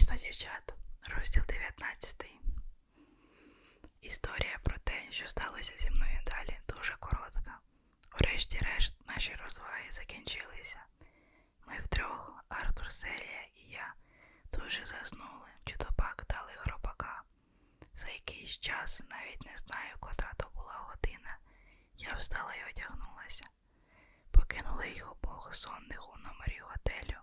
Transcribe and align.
Місто 0.00 0.14
дівчат, 0.14 0.74
розділ 1.16 1.42
19. 1.48 2.32
Історія 4.00 4.58
про 4.62 4.78
те, 4.84 5.06
що 5.10 5.28
сталося 5.28 5.76
зі 5.76 5.90
мною 5.90 6.18
далі, 6.26 6.58
дуже 6.68 6.96
коротка. 7.00 7.58
Врешті-решт, 8.12 8.94
наші 9.08 9.34
розваги 9.44 9.90
закінчилися. 9.90 10.78
Ми 11.66 11.78
втрьох, 11.78 12.44
Артур, 12.48 12.92
Селія 12.92 13.42
і 13.54 13.70
я, 13.70 13.94
дуже 14.52 14.86
заснули, 14.86 15.50
чи 15.64 15.76
пак 15.96 16.24
дали 16.28 16.52
хропака. 16.56 17.22
За 17.94 18.08
якийсь 18.08 18.58
час, 18.58 19.02
навіть 19.10 19.46
не 19.46 19.56
знаю, 19.56 19.94
котра 20.00 20.32
то 20.36 20.50
була 20.54 20.74
година, 20.90 21.38
я 21.98 22.12
встала 22.14 22.54
і 22.54 22.70
одягнулася. 22.70 23.44
Покинула 24.30 24.84
їх 24.86 25.12
обох 25.12 25.54
сонних 25.54 26.14
у 26.14 26.18
номері 26.18 26.60
готелю, 26.60 27.18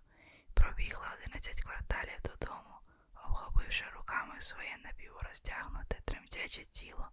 пробігла 0.68 1.14
11 1.24 1.62
кварталів 1.62 2.20
додому, 2.24 2.76
обхопивши 3.26 3.86
руками 3.96 4.42
своє 4.42 4.78
напівроздягнуте, 4.84 5.98
тремтяче 6.06 6.66
тіло, 6.66 7.08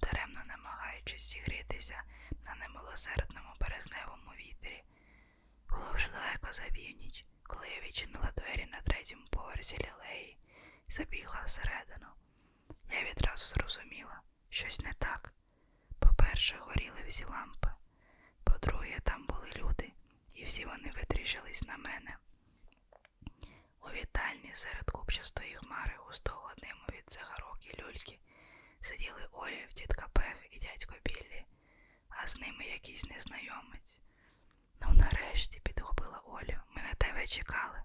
даремно 0.00 0.42
намагаючись 0.46 1.22
зігрітися 1.22 2.02
на 2.46 2.54
немилосердному 2.54 3.48
березневому 3.60 4.30
вітрі. 4.38 4.84
Було 5.68 5.92
вже 5.94 6.08
далеко 6.08 6.52
за 6.52 6.62
північ, 6.62 7.24
коли 7.42 7.68
я 7.68 7.80
відчинила 7.88 8.32
двері 8.36 8.66
на 8.72 8.80
третьому 8.80 9.26
поверсі 9.30 9.76
лілеї 9.78 10.38
і 10.88 10.92
забігла 10.92 11.42
всередину. 11.46 12.08
Я 12.90 13.10
відразу 13.10 13.46
зрозуміла, 13.46 14.20
щось 14.50 14.80
не 14.80 14.92
так. 14.92 15.34
По-перше, 15.98 16.56
горіли 16.60 17.04
всі 17.06 17.24
лампи. 17.24 17.68
По-друге, 18.44 19.00
там 19.02 19.26
були 19.26 19.50
люди, 19.56 19.92
і 20.34 20.44
всі 20.44 20.64
вони 20.64 20.92
витріщились 20.96 21.62
на 21.62 21.76
мене. 21.76 22.16
У 23.86 23.88
вітальні 23.88 24.50
серед 24.54 24.90
купчастої 24.90 25.54
хмари 25.54 25.92
густого 25.98 26.52
диму 26.58 26.84
від 26.92 27.04
цигарок 27.06 27.58
і 27.66 27.82
люльки 27.82 28.18
сиділи 28.80 29.28
Олів, 29.32 29.72
тітка 29.72 30.08
Пех 30.12 30.46
і 30.50 30.58
дядько 30.58 30.94
Біллі, 31.04 31.44
а 32.08 32.26
з 32.26 32.36
ними 32.38 32.64
якийсь 32.64 33.04
незнайомець. 33.04 34.00
Ну, 34.80 34.88
нарешті, 34.94 35.60
підхопила 35.60 36.18
Олю, 36.24 36.58
ми 36.70 36.82
на 36.82 36.94
тебе 36.94 37.26
чекали. 37.26 37.82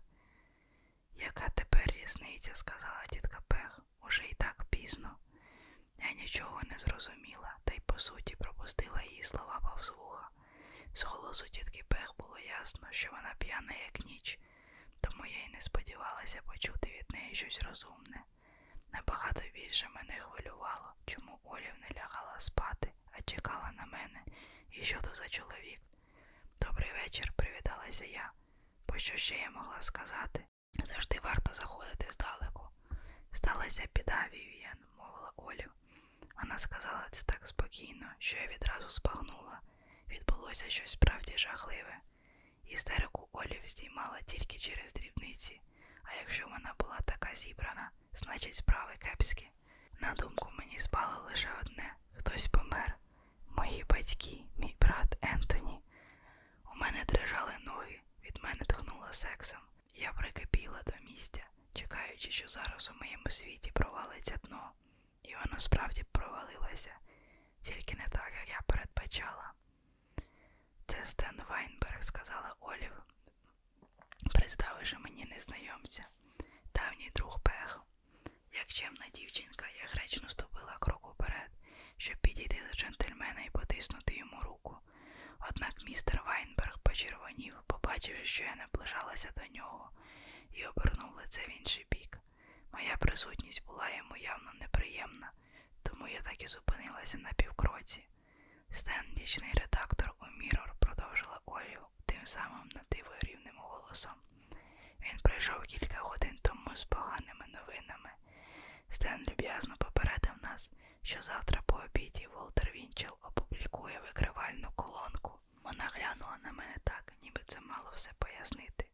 Яка 1.16 1.50
тепер 1.50 1.92
різниця, 1.92 2.56
сказала 2.56 3.04
тітка 3.10 3.40
Пех, 3.48 3.80
уже 4.08 4.24
і 4.24 4.34
так 4.34 4.66
пізно. 4.70 5.18
Я 5.98 6.12
нічого 6.12 6.62
не 6.64 6.78
зрозуміла, 6.78 7.58
та 7.64 7.74
й 7.74 7.80
по 7.80 8.00
суті 8.00 8.36
пропустила 8.36 9.02
її 9.04 9.24
слова 9.24 9.60
повз 9.64 9.90
вуха. 9.98 10.30
З 10.94 11.04
голосу 11.04 11.46
тітки 11.50 11.84
Пех 11.88 12.14
було 12.18 12.40
ясно, 12.40 12.88
що 12.92 13.12
вона 13.12 13.34
п'яна, 13.38 13.74
як 13.86 14.06
ніч, 14.06 14.40
тому 15.02 15.26
я 15.26 15.46
й 15.46 15.50
не 15.50 15.62
сподівалася 15.62 16.42
почути 16.42 16.90
від 16.90 17.12
неї 17.12 17.36
щось 17.36 17.62
розумне. 17.62 18.24
Набагато 18.94 19.42
більше 19.54 19.90
мене 19.90 20.20
хвилювало, 20.20 20.94
чому 21.06 21.40
Олів 21.44 21.76
не 21.82 21.90
лягала 22.02 22.40
спати, 22.40 22.92
а 23.12 23.22
чекала 23.22 23.72
на 23.72 23.86
мене, 23.86 24.24
і 24.72 24.84
що 24.84 25.02
то 25.02 25.16
за 25.16 25.30
чоловік. 25.30 25.82
Добрий 26.60 26.92
вечір, 27.04 27.34
привіталася 27.36 28.06
я. 28.06 28.32
Бо 28.88 28.98
що 28.98 29.18
ще 29.18 29.36
я 29.36 29.50
могла 29.50 29.82
сказати? 29.82 30.46
Завжди 30.84 31.20
варто 31.24 31.54
заходити 31.54 32.08
здалеку. 32.12 32.70
Сталася 33.32 33.84
біда, 33.96 34.26
Вівіан, 34.34 34.78
мовила 34.98 35.32
Олів. 35.36 35.72
Вона 36.42 36.58
сказала 36.58 37.08
це 37.12 37.24
так 37.24 37.48
спокійно, 37.48 38.06
що 38.20 38.38
я 38.38 38.48
відразу 38.48 38.90
спагнула. 38.90 39.60
Відбулося 40.10 40.70
щось 40.70 40.92
справді 40.92 41.38
жахливе. 41.38 41.98
Істерику 42.72 43.28
Олів 43.32 43.62
здіймала 43.68 44.22
тільки 44.26 44.58
через 44.58 44.94
дрібниці, 44.94 45.62
а 46.04 46.14
якщо 46.14 46.48
вона 46.48 46.74
була 46.80 47.00
така 47.06 47.36
зібрана, 47.36 47.92
значить 48.14 48.56
справи 48.56 48.94
кепські. 49.00 49.50
На 50.00 50.14
думку 50.14 50.50
мені 50.60 50.80
спало 50.80 51.26
лише 51.26 51.50
одне 51.62 51.96
хтось 52.18 52.48
помер. 52.48 52.98
Мої 53.48 53.86
батьки, 53.90 54.44
мій 54.58 54.76
брат 54.82 55.18
Ентоні. 55.22 55.82
У 56.74 56.76
мене 56.76 57.06
дрижали 57.08 57.54
ноги, 57.66 58.02
від 58.24 58.40
мене 58.44 58.60
тхнуло 58.68 59.08
сексом. 59.12 59.60
Я 59.96 60.12
прикипіла 60.14 60.82
до 60.86 61.12
місця, 61.12 61.44
чекаючи, 61.74 62.32
що 62.32 62.48
зараз 62.48 62.92
у 62.94 63.00
моєму 63.04 63.30
світі 63.30 63.72
провалиться 63.72 64.38
дно. 64.44 64.72
І 65.24 65.36
воно 65.36 65.60
справді 65.60 66.04
провалилося, 66.12 66.96
тільки 67.62 67.96
не 67.96 68.08
так, 68.08 68.32
як 68.40 68.50
я 68.50 68.62
передбачала. 68.68 69.54
Це 70.92 71.06
Стен 71.06 71.42
Вайнберг, 71.50 72.04
сказала 72.04 72.56
Олів, 72.60 73.04
представивши 74.34 74.98
мені 74.98 75.26
незнайомця, 75.26 76.04
давній 76.76 77.12
друг 77.16 77.40
Пех. 77.44 77.82
Як 78.54 78.68
чемна 78.68 79.06
дівчинка, 79.14 79.66
я 79.84 79.88
гречно 79.92 80.30
ступила 80.30 80.78
крок 80.80 81.10
уперед, 81.10 81.52
щоб 81.98 82.18
підійти 82.18 82.62
до 82.68 82.78
джентльмена 82.78 83.42
і 83.46 83.50
потиснути 83.50 84.16
йому 84.16 84.42
руку. 84.42 84.78
Однак 85.50 85.74
містер 85.86 86.24
Вайнберг 86.26 86.80
почервонів, 86.84 87.56
побачивши, 87.68 88.26
що 88.26 88.44
я 88.44 88.56
наближалася 88.56 89.30
до 89.38 89.58
нього, 89.58 89.92
і 90.52 90.66
обернув 90.66 91.16
лице 91.16 91.42
в 91.48 91.60
інший 91.60 91.88
бік. 91.92 92.20
Моя 92.74 92.98
присутність 92.98 93.66
була 93.66 93.90
йому 93.90 94.18
явно 94.18 94.54
неприємна, 94.54 95.32
тому 95.84 96.08
я 96.08 96.22
так 96.22 96.44
і 96.44 96.48
зупинилася 96.48 97.18
на 97.18 97.34
півкроці. 97.34 98.08
Стен, 98.72 99.06
нічний 99.18 99.52
редактор 99.54 100.14
у 100.22 100.26
Мірор, 100.40 100.74
продовжила 100.80 101.40
Олів 101.46 101.82
тим 102.06 102.26
самим 102.26 102.70
надиво 102.76 103.12
рівним 103.22 103.54
голосом. 103.58 104.12
Він 105.02 105.18
прийшов 105.24 105.62
кілька 105.64 106.00
годин 106.02 106.40
тому 106.42 106.76
з 106.76 106.84
поганими 106.86 107.46
новинами. 107.48 108.10
Стен 108.90 109.26
люб'язно 109.30 109.76
попередив 109.78 110.34
нас, 110.44 110.72
що 111.04 111.22
завтра 111.22 111.62
по 111.66 111.76
обіді 111.76 112.28
Волтер 112.28 112.72
Вінчел 112.76 113.18
опублікує 113.22 114.00
викривальну 114.00 114.68
колонку. 114.76 115.32
Вона 115.64 115.90
глянула 115.94 116.38
на 116.44 116.52
мене 116.52 116.76
так, 116.84 117.14
ніби 117.24 117.42
це 117.48 117.60
мало 117.60 117.90
все 117.94 118.12
пояснити. 118.20 118.86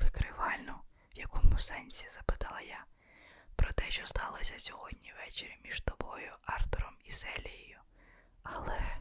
Викривальну? 0.00 0.74
В 1.14 1.18
якому 1.18 1.58
сенсі? 1.58 2.08
запитала 2.08 2.60
я. 2.60 2.84
Про 3.56 3.72
те, 3.72 3.90
що 3.90 4.06
сталося 4.06 4.58
сьогодні 4.58 5.12
ввечері 5.16 5.58
між 5.64 5.80
тобою, 5.80 6.32
Артуром 6.46 6.94
і 7.04 7.10
Селією. 7.10 7.78
Але, 8.42 8.96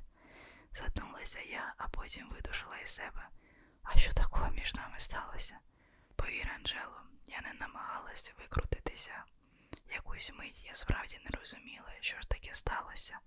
задумалася 0.73 1.39
я, 1.39 1.73
а 1.77 1.87
потім 1.87 2.29
видушила 2.29 2.77
із 2.77 2.89
себе. 2.89 3.27
А 3.83 3.97
що 3.97 4.13
такого 4.13 4.49
між 4.51 4.75
нами 4.75 4.99
сталося? 4.99 5.59
Повір, 6.15 6.51
Анджело, 6.55 7.01
я 7.25 7.41
не 7.41 7.53
намагалася 7.53 8.33
викрутитися. 8.39 9.23
Якусь 9.93 10.31
мить 10.33 10.63
я 10.65 10.73
справді 10.75 11.19
не 11.25 11.39
розуміла, 11.39 11.93
що 12.01 12.21
ж 12.21 12.29
таке 12.29 12.53
сталося, 12.53 13.19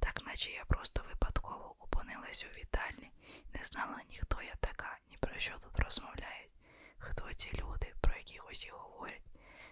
так 0.00 0.22
наче 0.26 0.50
я 0.50 0.64
просто 0.64 1.02
випадково 1.08 1.76
опинилась 1.78 2.44
у 2.44 2.58
вітальні, 2.58 3.10
не 3.54 3.64
знала 3.64 4.00
ні 4.10 4.16
хто 4.16 4.42
я 4.42 4.54
така, 4.60 4.98
ні 5.10 5.16
про 5.16 5.38
що 5.38 5.52
тут 5.58 5.80
розмовляють, 5.80 6.52
хто 6.98 7.32
ці 7.34 7.50
люди, 7.52 7.94
про 8.00 8.16
яких 8.16 8.50
усі 8.50 8.70
говорять, 8.70 9.22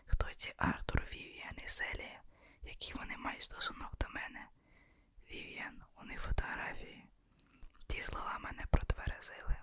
хто 0.06 0.34
ці 0.34 0.52
Артур, 0.56 1.02
Вівіан 1.12 1.56
Селія, 1.66 2.22
які 2.62 2.94
вони 2.94 3.16
мають 3.16 3.42
стосунок 3.42 3.98
до 4.00 4.08
мене. 4.08 4.46
Вівіан, 5.30 5.82
у 6.02 6.04
них 6.04 6.20
фотографії. 6.20 7.04
Ті 7.86 8.00
слова 8.00 8.38
мене 8.40 8.64
протверезили. 8.70 9.56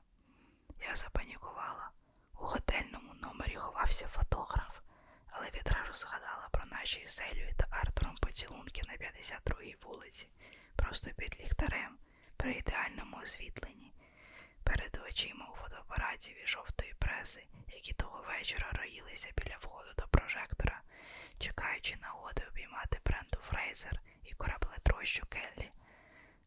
Я 0.79 0.95
запанікувала. 0.95 1.91
У 2.39 2.45
готельному 2.45 3.13
номері 3.13 3.55
ховався 3.55 4.07
фотограф, 4.07 4.79
але 5.29 5.49
відразу 5.49 5.93
згадала 5.93 6.47
про 6.51 6.65
наші 6.65 7.07
з 7.07 7.11
Селію 7.15 7.53
та 7.57 7.67
Артуром 7.69 8.15
поцілунки 8.15 8.81
на 8.87 8.93
52-й 8.93 9.75
вулиці, 9.83 10.27
просто 10.75 11.11
під 11.11 11.41
ліхтарем, 11.41 11.97
при 12.37 12.53
ідеальному 12.53 13.17
освітленні. 13.23 13.93
Перед 14.63 15.01
очима 15.07 15.49
у 15.53 15.55
фотоапараті 15.55 16.35
жовтої 16.45 16.93
преси, 16.99 17.43
які 17.67 17.93
того 17.93 18.25
вечора 18.27 18.71
роїлися 18.71 19.29
біля 19.37 19.57
входу 19.57 19.89
до 19.97 20.07
прожектора, 20.07 20.81
чекаючи 21.39 21.95
нагоди 21.95 22.43
обіймати 22.51 22.99
бренду 23.05 23.37
Фрейзер 23.41 24.01
і 24.27 24.33
кораблетрощу 24.33 25.25
Келлі. 25.25 25.71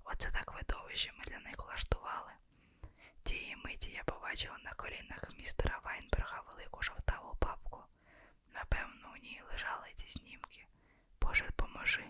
Оце 0.04 0.30
так 0.30 0.54
видовище 0.54 1.12
ми 1.18 1.24
для 1.24 1.38
них 1.38 1.64
влаштували. 1.66 2.32
Тієї 3.22 3.56
миті 3.56 3.92
я 3.92 4.04
побачила 4.04 4.58
на 4.64 4.72
колінах 4.72 5.30
містера 5.38 5.80
Вайнберга 5.84 6.42
велику 6.50 6.82
жовтаву 6.82 7.34
папку. 7.38 7.82
Напевно, 8.54 9.12
у 9.14 9.16
ній 9.16 9.42
лежали 9.52 9.88
ті 9.96 10.08
знімки. 10.08 10.66
Боже, 11.20 11.44
поможи. 11.56 12.04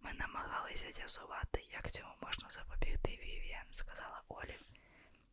Ми 0.00 0.12
намагалися 0.12 0.92
з'ясувати, 0.92 1.66
як 1.72 1.90
цьому 1.90 2.12
можна 2.22 2.50
запобігти, 2.50 3.10
Вівіан, 3.22 3.66
сказала 3.70 4.22
Олів. 4.28 4.64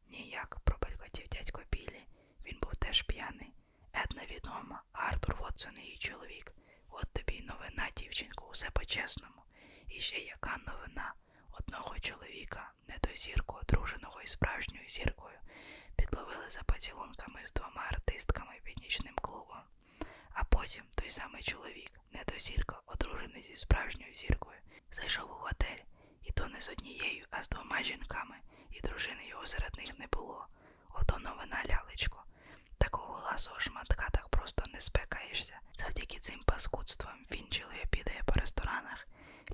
Ніяк, 0.07 0.59
пробелькотів 0.59 1.27
дядько 1.27 1.61
Білі. 1.71 2.07
Він 2.45 2.59
був 2.61 2.75
теж 2.75 3.01
п'яний. 3.03 3.53
Една 3.93 4.25
відома, 4.25 4.83
Артур 4.91 5.35
Вотсон 5.39 5.79
її 5.79 5.97
чоловік. 5.97 6.53
От 6.89 7.07
тобі 7.13 7.33
й 7.33 7.41
новина, 7.41 7.89
дівчинку, 7.95 8.45
усе 8.51 8.69
по-чесному. 8.69 9.41
І 9.87 9.99
ще 9.99 10.17
яка 10.17 10.57
новина 10.67 11.13
одного 11.51 11.99
чоловіка, 11.99 12.71
недозірку, 12.87 13.57
одруженого 13.61 14.21
із 14.21 14.29
справжньою 14.31 14.89
зіркою, 14.89 15.37
підловили 15.95 16.49
за 16.49 16.63
поцілунками 16.63 17.45
з 17.45 17.53
двома 17.53 17.81
артистками 17.91 18.59
під 18.63 18.77
нічним 18.77 19.15
клубом. 19.15 19.61
А 20.33 20.43
потім 20.43 20.83
той 20.95 21.09
самий 21.09 21.43
чоловік, 21.43 21.91
не 22.11 22.23
то 22.23 22.39
зірка, 22.39 22.81
одружений 22.85 23.43
зі 23.43 23.55
справжньою 23.55 24.15
зіркою, 24.15 24.59
зайшов 24.91 25.31
у 25.31 25.33
готель, 25.33 25.83
і 26.23 26.31
то 26.31 26.47
не 26.47 26.61
з 26.61 26.69
однією, 26.69 27.25
а 27.31 27.43
з 27.43 27.49
двома 27.49 27.83
жінками, 27.83 28.35
і 28.71 28.79
дружини 28.81 29.25
його 29.27 29.45
серед 29.45 29.77
них 29.77 29.99
не 29.99 30.07
було. 30.07 30.47
Ото 30.89 31.19
новина 31.19 31.63
лялечко. 31.69 32.23
Такого 32.91 33.19
ласого 33.21 33.59
шматка 33.59 34.09
так 34.11 34.29
просто 34.29 34.63
не 34.73 34.79
спекаєшся. 34.79 35.59
Завдяки 35.75 36.19
цим 36.19 36.39
паскудствам 36.45 37.25
вінчили 37.31 37.73
обідає 37.83 38.23
по 38.25 38.33
ресторанах. 38.33 39.07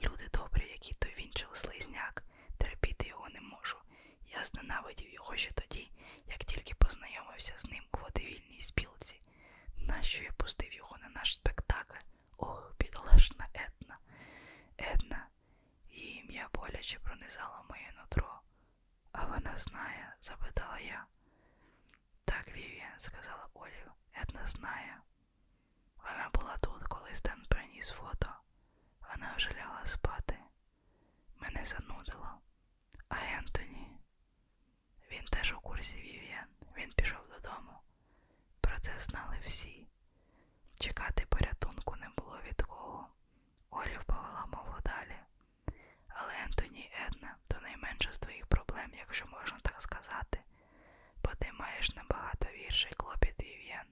Люди 0.04 0.30
добрі, 0.34 0.68
які 0.72 0.94
той 0.94 1.16
вінчил 1.20 1.50
слизняк, 1.54 2.24
терпіти 2.58 3.08
його 3.08 3.30
не 3.30 3.42
можу. 3.42 3.78
Я 4.28 4.46
зненавидів 4.46 5.14
його 5.14 5.38
ще 5.38 5.52
тоді, 5.52 5.92
як 6.28 6.38
тільки 6.38 6.74
познайомився 6.76 7.54
з 7.58 7.66
ним 7.66 7.84
у 7.94 7.98
водевільній 7.98 8.60
спілці. 8.60 9.22
Нащо 9.78 10.24
я 10.24 10.32
пустив 10.32 10.74
його 10.74 10.98
на 10.98 11.10
наш 11.10 11.34
спектакль? 11.34 12.02
Ох, 12.38 12.76
бідолашна 12.80 13.48
Една. 13.54 13.98
Една, 14.78 15.28
її 15.90 16.20
ім'я 16.20 16.50
боляче 16.54 17.00
пронизало 17.00 17.66
моє 17.70 17.94
нутро. 18.02 18.42
А 19.12 19.26
вона 19.26 19.58
знає? 19.58 20.16
запитала 20.22 20.80
я. 20.80 21.06
Так, 22.26 22.48
Вівіан, 22.56 23.00
сказала 23.00 23.48
Олів. 23.54 23.92
Една 24.14 24.46
знає. 24.46 24.98
Вона 25.98 26.30
була 26.34 26.58
тут, 26.58 26.84
коли 26.84 27.14
Стен 27.16 27.46
приніс 27.50 27.90
фото. 27.92 28.30
Вона 29.12 29.34
вже 29.38 29.50
лягла 29.50 29.86
спати. 29.86 30.38
Мене 31.36 31.66
занудило. 31.66 32.30
А 33.10 33.16
Ентоні? 33.38 34.00
Він 35.12 35.26
теж 35.26 35.54
у 35.54 35.60
курсі 35.60 35.98
Вівіан. 35.98 36.48
Він 36.78 36.92
пішов 36.96 37.28
додому. 37.30 37.72
Про 38.62 38.80
це 38.80 39.00
знали 39.00 39.38
всі. 39.46 39.88
Чекати 40.80 41.26
порятунку 41.30 41.96
не 41.96 42.10
було 42.18 42.40
від 42.48 42.62
кого. 42.62 43.08
Олів 43.70 44.04
повела 44.04 44.46
мову 44.46 44.76
далі. 44.84 45.16
Але 46.08 46.34
Ентоні 46.46 46.92
Една 47.08 47.36
то 47.48 47.58
найменше 47.62 48.14
з 48.14 48.20
твоїх 48.20 48.48
проблем, 48.48 48.92
якщо 48.98 49.26
можна 49.26 49.58
так 49.60 49.82
сказати. 49.82 50.44
Бо 51.26 51.32
ти 51.40 51.52
маєш 51.60 51.96
набагато 51.96 52.48
вірший 52.50 52.92
клопіт 52.98 53.44
Вів'ян. 53.44 53.86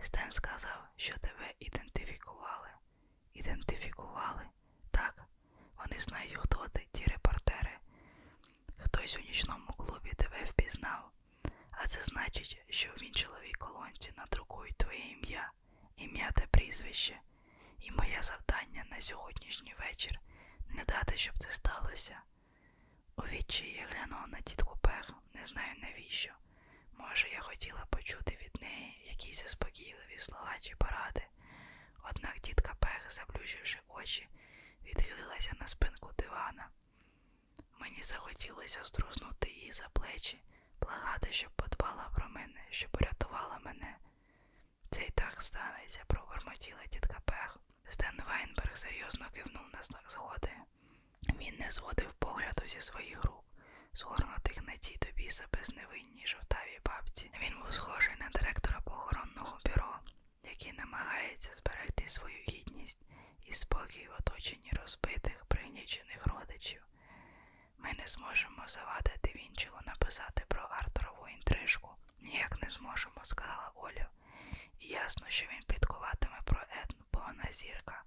Стен 0.00 0.32
сказав, 0.32 0.88
що 0.96 1.18
тебе 1.18 1.54
ідентифікували. 1.58 2.68
Ідентифікували? 3.34 4.42
Так. 4.90 5.24
Вони 5.76 5.98
знають, 6.00 6.34
хто 6.36 6.68
ти, 6.68 6.86
ті 6.92 7.04
репортери. 7.04 7.78
Хтось 8.78 9.16
у 9.16 9.20
нічному 9.20 9.72
клубі 9.72 10.12
тебе 10.16 10.44
впізнав. 10.44 11.10
А 11.70 11.86
це 11.86 12.02
значить, 12.02 12.64
що 12.70 12.88
в 12.88 13.02
вінчеловій 13.02 13.52
колонці 13.52 14.12
надрукують 14.16 14.76
твоє 14.76 14.98
ім'я, 15.12 15.52
ім'я 15.96 16.30
та 16.30 16.46
прізвище. 16.46 17.20
І 17.80 17.90
моє 17.90 18.22
завдання 18.22 18.84
на 18.90 19.00
сьогоднішній 19.00 19.74
вечір 19.78 20.20
не 20.68 20.84
дати, 20.84 21.16
щоб 21.16 21.38
це 21.38 21.50
сталося. 21.50 22.20
У 23.16 23.22
відчаї 23.22 23.72
я 23.72 23.86
глянула 23.86 24.26
на 24.26 24.40
тітку 24.40 24.78
Пех, 24.82 25.12
не 25.34 25.46
знаю 25.46 25.74
навіщо. 25.82 26.32
Може, 26.98 27.28
я 27.28 27.40
хотіла 27.40 27.84
почути 27.90 28.38
від 28.42 28.62
неї 28.62 29.04
якісь 29.08 29.42
заспокійливі 29.42 30.18
слова 30.18 30.56
чи 30.60 30.76
поради. 30.76 31.22
Однак 32.10 32.40
тітка 32.40 32.74
Пех, 32.80 33.12
заплющивши 33.12 33.78
очі, 33.88 34.28
відхилилася 34.84 35.52
на 35.60 35.66
спинку 35.66 36.10
дивана. 36.18 36.68
Мені 37.80 38.02
захотілося 38.02 38.84
струснути 38.84 39.50
її 39.50 39.72
за 39.72 39.88
плечі, 39.88 40.42
благати, 40.80 41.32
щоб 41.32 41.50
подбала 41.50 42.08
про 42.14 42.28
мене, 42.28 42.60
щоб 42.70 42.90
урятувала 42.94 43.58
мене. 43.64 43.96
Це 44.90 45.02
й 45.04 45.10
так 45.10 45.42
станеться, 45.42 46.02
пробормотіла 46.06 46.86
тітка 46.86 47.20
Пех. 47.24 47.58
Стен 47.88 48.20
Вайнберг 48.28 48.76
серйозно 48.76 49.26
кивнув 49.34 49.64
на 49.74 49.82
знак 49.82 50.04
згоди. 50.10 50.52
Він 51.40 51.56
не 51.58 51.70
зводив 51.70 52.12
погляду 52.12 52.66
зі 52.66 52.80
своїх 52.80 53.24
рук, 53.24 53.44
згорнутих 53.96 54.62
на 54.62 54.76
тій 54.76 54.98
до 55.02 55.12
біса 55.12 55.44
безневинній 55.52 56.26
жовтавій 56.26 56.80
бабці. 56.84 57.30
Він 57.42 57.54
був 57.62 57.72
схожий 57.72 58.14
на 58.20 58.28
директора 58.28 58.80
похоронного 58.80 59.58
бюро, 59.66 59.98
який 60.44 60.72
намагається 60.72 61.54
зберегти 61.54 62.08
свою 62.08 62.36
гідність 62.48 62.98
і 63.46 63.52
спокій 63.52 64.08
в 64.08 64.14
оточенні 64.20 64.72
розбитих, 64.82 65.44
пригнічених 65.44 66.26
родичів. 66.26 66.82
Ми 67.78 67.92
не 67.98 68.06
зможемо 68.06 68.62
завадити 68.68 69.32
Вінчелу 69.36 69.76
написати 69.86 70.44
про 70.48 70.62
Артурову 70.62 71.28
інтрижку. 71.28 71.90
Ніяк 72.20 72.62
не 72.62 72.68
зможемо, 72.68 73.20
сказала 73.22 73.70
Оля. 73.74 74.08
І 74.80 74.86
ясно, 74.86 75.26
що 75.28 75.46
він 75.46 75.62
пліткуватиме 75.66 76.40
про 76.44 76.60
Едну, 76.82 77.04
бо 77.12 77.20
вона 77.26 77.52
зірка. 77.52 78.02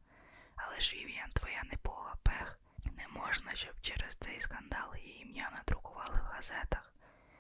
Але 0.55 0.79
ж 0.79 0.95
Вів'ян 0.95 1.29
твоя 1.29 1.63
непога 1.63 2.15
пех. 2.23 2.59
Можна, 3.25 3.55
щоб 3.55 3.73
через 3.81 4.15
цей 4.15 4.39
скандал 4.39 4.95
її 4.95 5.21
ім'я 5.21 5.49
надрукували 5.51 6.19
в 6.19 6.33
газетах. 6.35 6.93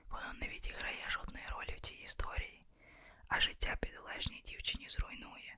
Воно 0.09 0.33
не 0.41 0.47
відіграє 0.47 1.09
жодної 1.09 1.45
ролі 1.51 1.73
в 1.77 1.79
цій 1.79 1.95
історії, 1.95 2.65
а 3.27 3.39
життя 3.39 3.77
підлежній 3.81 4.41
дівчині 4.45 4.89
зруйнує. 4.89 5.57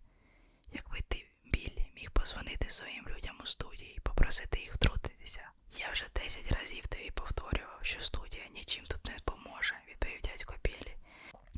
Якби 0.72 1.02
ти, 1.08 1.26
Біллі, 1.46 1.92
міг 1.96 2.12
позвонити 2.12 2.70
своїм 2.70 3.08
людям 3.08 3.36
у 3.44 3.46
студії 3.46 3.96
і 3.98 4.00
попросити 4.00 4.60
їх 4.60 4.74
втрутитися. 4.74 5.50
Я 5.78 5.92
вже 5.92 6.06
десять 6.16 6.52
разів 6.52 6.88
тобі 6.88 7.12
повторював, 7.12 7.80
що 7.82 8.02
студія 8.02 8.48
нічим 8.54 8.86
тут 8.86 9.06
не 9.06 9.18
поможе, 9.26 9.76
відповів 9.88 10.22
дядько 10.22 10.56
Біллі. 10.64 10.96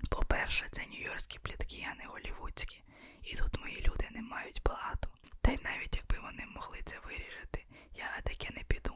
По-перше, 0.10 0.66
це 0.72 0.82
нью-йоркські 0.82 1.40
плітки, 1.40 1.88
а 1.92 1.96
не 1.96 2.06
голівудські, 2.06 2.84
і 3.24 3.36
тут 3.36 3.60
мої 3.60 3.82
люди 3.82 4.08
не 4.12 4.22
мають 4.22 4.62
блату. 4.64 5.10
Та 5.44 5.52
й 5.52 5.60
навіть 5.64 5.96
якби 5.98 6.20
вони 6.20 6.46
могли 6.46 6.80
це 6.86 7.00
вирішити, 7.00 7.66
я 7.96 8.06
на 8.16 8.22
таке 8.22 8.50
не 8.54 8.64
піду. 8.64 8.96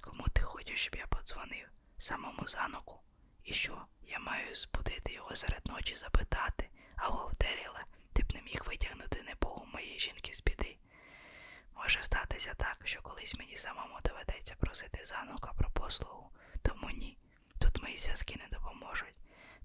Кому 0.00 0.24
ти 0.32 0.42
хочеш, 0.42 0.80
щоб 0.80 0.94
я 0.96 1.06
подзвонив? 1.06 1.68
Самому 1.98 2.46
заноку? 2.46 3.00
І 3.44 3.52
що? 3.52 3.84
Я 4.02 4.18
маю 4.18 4.54
збудити 4.54 5.12
його 5.12 5.34
серед 5.34 5.66
ночі 5.66 5.94
запитати. 5.96 6.68
Аго, 6.96 7.32
Деріле, 7.40 7.84
ти 8.12 8.22
б 8.22 8.34
не 8.34 8.42
міг 8.42 8.62
витягнути 8.66 9.22
небогу 9.22 9.66
моєї 9.72 9.98
жінки 9.98 10.34
з 10.34 10.42
біди. 10.42 10.76
Може 11.76 12.02
статися 12.02 12.54
так, 12.56 12.78
що 12.84 13.02
колись 13.02 13.34
мені 13.38 13.56
самому 13.56 13.98
доведеться 14.04 14.54
просити 14.60 15.04
занука 15.04 15.52
про 15.52 15.70
послугу, 15.70 16.30
тому 16.62 16.90
ні. 16.90 17.18
Тут 17.58 17.82
мої 17.82 17.98
зв'язки 17.98 18.36
не 18.38 18.58
допоможуть. 18.58 19.14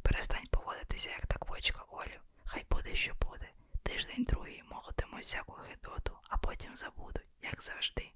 Перестань 0.01 0.47
поводитися, 0.51 1.09
як 1.09 1.27
та 1.27 1.35
квочка 1.37 1.83
Олів. 1.89 2.21
Хай 2.45 2.65
буде, 2.69 2.95
що 2.95 3.13
буде. 3.13 3.49
Тиждень 3.83 4.23
другий 4.23 4.63
молотимо 4.71 5.17
всяку 5.19 5.53
гидоту, 5.53 6.17
а 6.29 6.37
потім 6.37 6.75
забудуть, 6.75 7.27
як 7.41 7.61
завжди. 7.63 8.11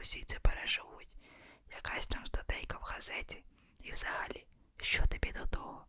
Усі 0.00 0.24
це 0.24 0.38
переживуть. 0.38 1.16
Якась 1.70 2.06
там 2.06 2.26
статейка 2.26 2.78
в 2.78 2.82
газеті. 2.82 3.44
І 3.84 3.92
взагалі, 3.92 4.46
що 4.80 5.06
тобі 5.06 5.32
до 5.32 5.46
того? 5.46 5.84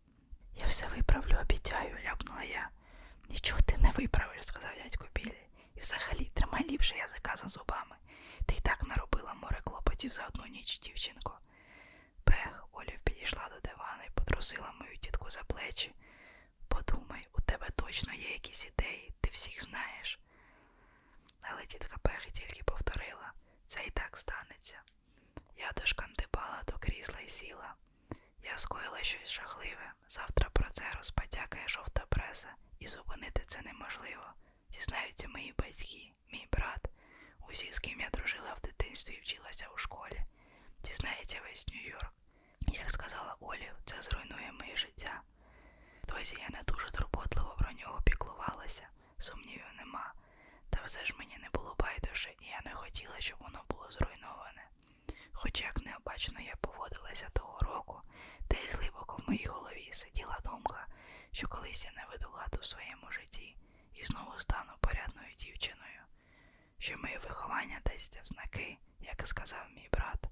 Я 0.53 0.65
все 0.65 0.88
виправлю, 0.88 1.38
обіцяю, 1.41 1.98
ляпнула 2.05 2.43
я. 2.43 2.70
Нічого 3.29 3.62
ти 3.62 3.77
не 3.77 3.89
виправиш, 3.89 4.46
сказав 4.46 4.72
дядько 4.84 5.08
Білі. 5.15 5.48
І 5.75 5.79
взагалі 5.79 6.32
тримай 6.34 6.63
ліпше 6.70 6.96
язика 6.96 7.36
за 7.36 7.48
зубами. 7.48 7.96
Ти 8.46 8.55
й 8.55 8.60
так 8.60 8.84
наробила 8.84 9.34
море 9.34 9.62
клопотів 9.63 10.12
за 10.12 10.27
одну 10.27 10.46
ніч, 10.46 10.79
дівчинко. 10.79 11.39
Пех, 12.24 12.67
Олів 12.72 13.00
підійшла 13.03 13.50
до 13.50 13.70
дивана 13.70 14.03
і 14.08 14.10
потрусила 14.10 14.72
мою 14.79 14.98
тітку 14.98 15.29
за 15.29 15.43
плечі. 15.43 15.93
Подумай, 16.67 17.27
тебе 17.53 17.69
точно 17.75 18.13
є 18.13 18.29
якісь 18.29 18.65
ідеї, 18.65 19.13
ти 19.22 19.29
всіх 19.29 19.63
знаєш. 19.63 20.19
Але 21.41 21.65
тітка 21.65 21.98
Пех 21.98 22.25
тільки 22.31 22.63
повторила 22.63 23.33
це 23.67 23.83
і 23.86 23.89
так 23.89 24.17
станеться. 24.17 24.81
Я 25.57 25.72
дошкандибала 25.72 26.63
до 26.67 26.74
крісла 26.77 27.19
і 27.19 27.27
сіла. 27.27 27.75
Я 28.43 28.57
скоїла 28.57 29.03
щось 29.03 29.31
жахливе. 29.31 29.93
Завтра 30.10 30.50
про 30.50 30.72
це 30.72 30.91
розпотякає 30.98 31.67
жовта 31.67 32.05
преса, 32.10 32.55
і 32.79 32.88
зупинити 32.88 33.43
це 33.48 33.62
неможливо. 33.62 34.33
Дізнаються 34.72 35.27
мої 35.27 35.53
батьки, 35.57 36.12
мій 36.31 36.48
брат, 36.51 36.89
усі, 37.50 37.72
з 37.72 37.79
ким 37.79 38.01
я 38.01 38.10
дружила 38.10 38.53
в 38.53 38.62
дитинстві 38.62 39.13
і 39.15 39.19
вчилася 39.22 39.67
у 39.75 39.77
школі. 39.77 40.22
Дізнається 40.83 41.41
весь 41.43 41.67
Нью-Йорк. 41.67 42.12
Як 42.62 42.91
сказала 42.91 43.36
Олів, 43.39 43.75
це 43.86 44.01
зруйнує 44.01 44.51
моє 44.51 44.77
життя. 44.77 45.22
Досі 46.07 46.38
я 46.41 46.50
не 46.57 46.63
дуже 46.63 46.89
турботливо 46.91 47.55
про 47.60 47.72
нього 47.72 48.01
піклувалася, 48.03 48.88
сумнівів 49.17 49.65
нема. 49.77 50.13
Та 50.69 50.79
все 50.86 51.05
ж 51.05 51.13
мені 51.19 51.38
не 51.38 51.50
було 51.53 51.75
байдуже, 51.79 52.29
і 52.41 52.45
я 52.45 52.62
не 52.65 52.72
хотіла, 52.75 53.15
щоб 53.19 53.38
воно 53.39 53.63
було 53.69 53.91
зруйноване. 53.91 54.67
Хоч 55.33 55.62
як 55.62 55.81
необачно 55.86 56.39
я 56.39 56.55
поводилася 56.55 57.29
того 57.33 57.60
року, 57.60 58.01
десь 58.50 58.74
глибоко 58.75 59.17
в 59.17 59.29
моїй 59.29 59.45
голові 59.45 59.89
сиділа 59.91 60.38
думка, 60.45 60.88
що 61.31 61.48
колись 61.48 61.86
я 61.86 61.91
наведу 61.91 62.29
лад 62.38 62.60
у 62.62 62.63
своєму 62.65 63.12
житті 63.12 63.57
і 63.93 64.03
знову 64.05 64.39
стану 64.39 64.72
порядною 64.79 65.33
дівчиною, 65.38 66.01
що 66.79 66.98
моє 66.98 67.19
виховання 67.19 67.79
дасть 67.86 68.22
знаки, 68.25 68.77
як 69.00 69.27
сказав 69.27 69.65
мій 69.75 69.89
брат. 69.91 70.27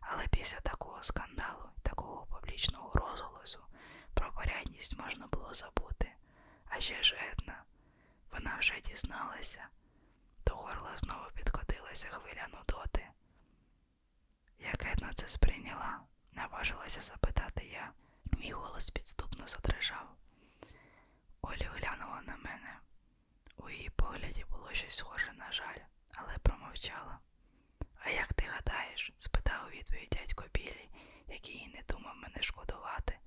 Але 0.00 0.26
після 0.28 0.60
такого 0.60 1.02
скандалу 1.02 1.68
такого 1.82 2.26
публічного 2.26 2.90
розголосу 2.94 3.60
про 4.16 4.32
порядність 4.32 4.98
можна 4.98 5.26
було 5.26 5.54
забути. 5.54 6.12
А 6.68 6.80
ще 6.80 7.02
ж 7.02 7.16
Една. 7.32 7.62
Вона 8.32 8.56
вже 8.58 8.80
дізналася. 8.80 9.68
До 10.46 10.54
горла 10.54 10.96
знову 10.96 11.30
підкотилася 11.34 12.08
хвиля 12.08 12.46
нудоти. 12.52 13.06
Як 14.58 14.86
Една 14.86 15.12
це 15.14 15.28
сприйняла, 15.28 16.00
наважилася 16.32 17.00
запитати 17.00 17.64
я. 17.72 17.92
Мій 18.38 18.52
голос 18.52 18.90
підступно 18.90 19.46
задрижав. 19.48 20.08
Оля 21.42 21.70
глянула 21.74 22.22
на 22.26 22.36
мене. 22.36 22.78
У 23.56 23.70
її 23.70 23.90
погляді 23.90 24.44
було 24.50 24.70
щось 24.72 24.94
схоже 24.96 25.32
на 25.32 25.52
жаль, 25.52 25.78
але 26.14 26.38
промовчала. 26.38 27.18
А 27.98 28.10
як 28.10 28.32
ти 28.34 28.44
гадаєш? 28.46 29.12
спитав 29.18 29.66
у 29.66 29.70
відповідь 29.70 30.08
дядько 30.20 30.44
Білі, 30.54 30.88
який 31.28 31.56
і 31.56 31.68
не 31.68 31.82
думав 31.88 32.16
мене 32.16 32.42
шкодувати. 32.42 33.18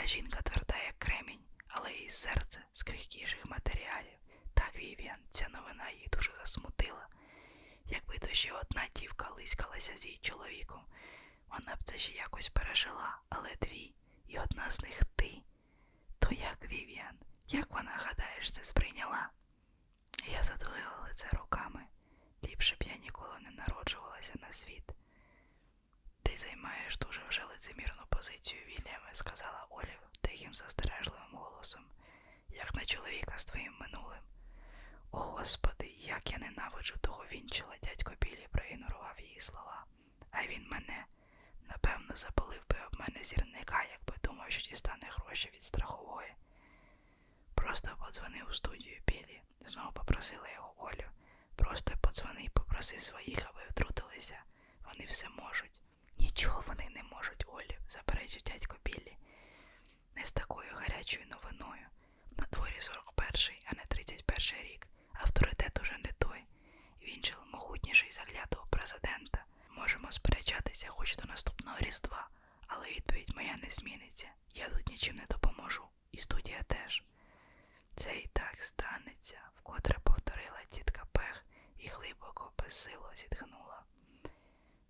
Та 0.00 0.06
жінка 0.06 0.42
тверда, 0.42 0.74
як 0.86 0.98
кремінь, 0.98 1.44
але 1.68 1.92
її 1.92 2.08
серце 2.08 2.60
з 2.72 2.82
крихкіших 2.82 3.46
матеріалів. 3.46 4.18
Так, 4.54 4.78
Вівіан, 4.78 5.18
ця 5.30 5.48
новина 5.48 5.90
її 5.90 6.08
дуже 6.12 6.30
засмутила. 6.40 7.08
Якби 7.86 8.18
то 8.18 8.28
ще 8.32 8.52
одна 8.52 8.88
дівка 8.94 9.30
лискалася 9.36 9.96
з 9.96 10.04
її 10.04 10.18
чоловіком, 10.22 10.80
вона 11.50 11.76
б 11.76 11.82
це 11.84 11.98
ще 11.98 12.12
якось 12.12 12.48
пережила, 12.48 13.18
але 13.28 13.56
дві, 13.60 13.94
і 14.28 14.38
одна 14.38 14.70
з 14.70 14.80
них 14.80 15.02
ти. 15.16 15.42
То 16.18 16.34
як, 16.34 16.70
Вівіан, 16.70 17.18
як 17.48 17.70
вона, 17.70 17.92
гадаєш, 17.96 18.52
це 18.52 18.64
сприйняла? 18.64 19.30
Я 20.26 20.42
затулила 20.42 21.06
лице 21.08 21.28
руками. 21.32 21.86
Ліпше 22.44 22.76
б 22.80 22.82
я 22.82 22.96
ніколи 22.96 23.38
не 23.40 23.50
народжувалася 23.50 24.32
на 24.40 24.52
світ. 24.52 24.94
Ти 26.30 26.36
займаєш 26.36 26.98
дуже 26.98 27.20
вже 27.28 27.44
лицемірну 27.44 28.02
позицію, 28.08 28.62
Вільяме, 28.66 29.08
сказала 29.12 29.66
Олів 29.70 30.00
тихим 30.20 30.54
застережливим 30.54 31.34
голосом, 31.34 31.84
як 32.48 32.74
на 32.74 32.84
чоловіка 32.84 33.38
з 33.38 33.44
твоїм 33.44 33.74
минулим. 33.80 34.22
О 35.10 35.18
Господи, 35.18 35.86
як 35.98 36.32
я 36.32 36.38
ненавиджу 36.38 36.94
того 37.00 37.24
вінчила, 37.32 37.76
дядько 37.82 38.12
Білі 38.20 38.46
проігнорував 38.50 39.20
її 39.20 39.40
слова, 39.40 39.84
а 40.30 40.42
він 40.46 40.68
мене, 40.72 41.04
напевно, 41.68 42.16
запалив 42.16 42.62
би 42.70 42.76
об 42.86 43.00
мене 43.00 43.24
зірника, 43.24 43.84
якби 43.90 44.14
думав, 44.24 44.50
що 44.50 44.70
дістане 44.70 45.10
гроші 45.10 45.50
від 45.54 45.62
страхової. 45.62 46.34
Просто 47.54 47.96
подзвони 48.04 48.42
у 48.50 48.54
студію 48.54 49.00
Білі, 49.06 49.42
знову 49.66 49.92
попросила 49.92 50.50
його 50.50 50.74
Олю. 50.76 51.08
Просто 51.56 51.94
подзвони 52.00 52.42
і 52.44 52.48
попроси 52.48 52.98
своїх, 52.98 53.46
аби 53.46 53.60
втрутилися. 53.70 54.42
Вони 54.84 55.04
все 55.04 55.28
можуть. 55.28 55.80
Нічого 56.30 56.64
вони 56.66 56.88
не 56.94 57.02
можуть, 57.02 57.44
Олі, 57.46 57.78
заперечив 57.88 58.42
дядько 58.42 58.76
Біллі. 58.84 59.16
Не 60.16 60.24
з 60.24 60.32
такою 60.32 60.70
гарячою 60.74 61.26
новиною. 61.26 61.86
На 62.38 62.46
дворі 62.52 62.78
41-й, 62.80 63.62
а 63.66 63.74
не 63.74 63.82
31-й 63.82 64.62
рік. 64.62 64.86
Авторитет 65.12 65.80
уже 65.82 65.92
не 65.92 66.12
той. 66.18 66.44
Він 67.02 67.24
же 67.24 67.34
могутніший 67.52 68.10
заглядого 68.12 68.66
президента. 68.70 69.44
Можемо 69.70 70.12
сперечатися 70.12 70.88
хоч 70.88 71.16
до 71.16 71.24
наступного 71.28 71.78
різдва, 71.78 72.28
але 72.66 72.90
відповідь 72.90 73.34
моя 73.36 73.56
не 73.62 73.70
зміниться. 73.70 74.28
Я 74.54 74.68
тут 74.68 74.88
нічим 74.88 75.16
не 75.16 75.26
допоможу. 75.30 75.84
І 76.12 76.18
студія 76.18 76.62
теж. 76.62 77.04
Це 77.96 78.16
і 78.16 78.26
так 78.32 78.62
станеться, 78.62 79.40
вкотре 79.54 79.98
повторила 80.02 80.60
тітка 80.70 81.04
Пех 81.12 81.44
і 81.78 81.88
глибоко 81.88 82.52
безсило 82.58 83.10
зітхнула. 83.14 83.82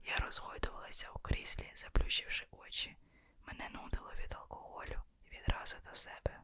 Я 0.04 0.16
розгойдувалася 0.16 1.08
у 1.14 1.18
кріслі, 1.18 1.72
заплющивши 1.74 2.46
очі. 2.50 2.96
Мене 3.46 3.68
нудило 3.68 4.12
від 4.24 4.32
алкоголю 4.32 5.00
і 5.30 5.34
відразу 5.36 5.76
до 5.88 5.94
себе. 5.94 6.40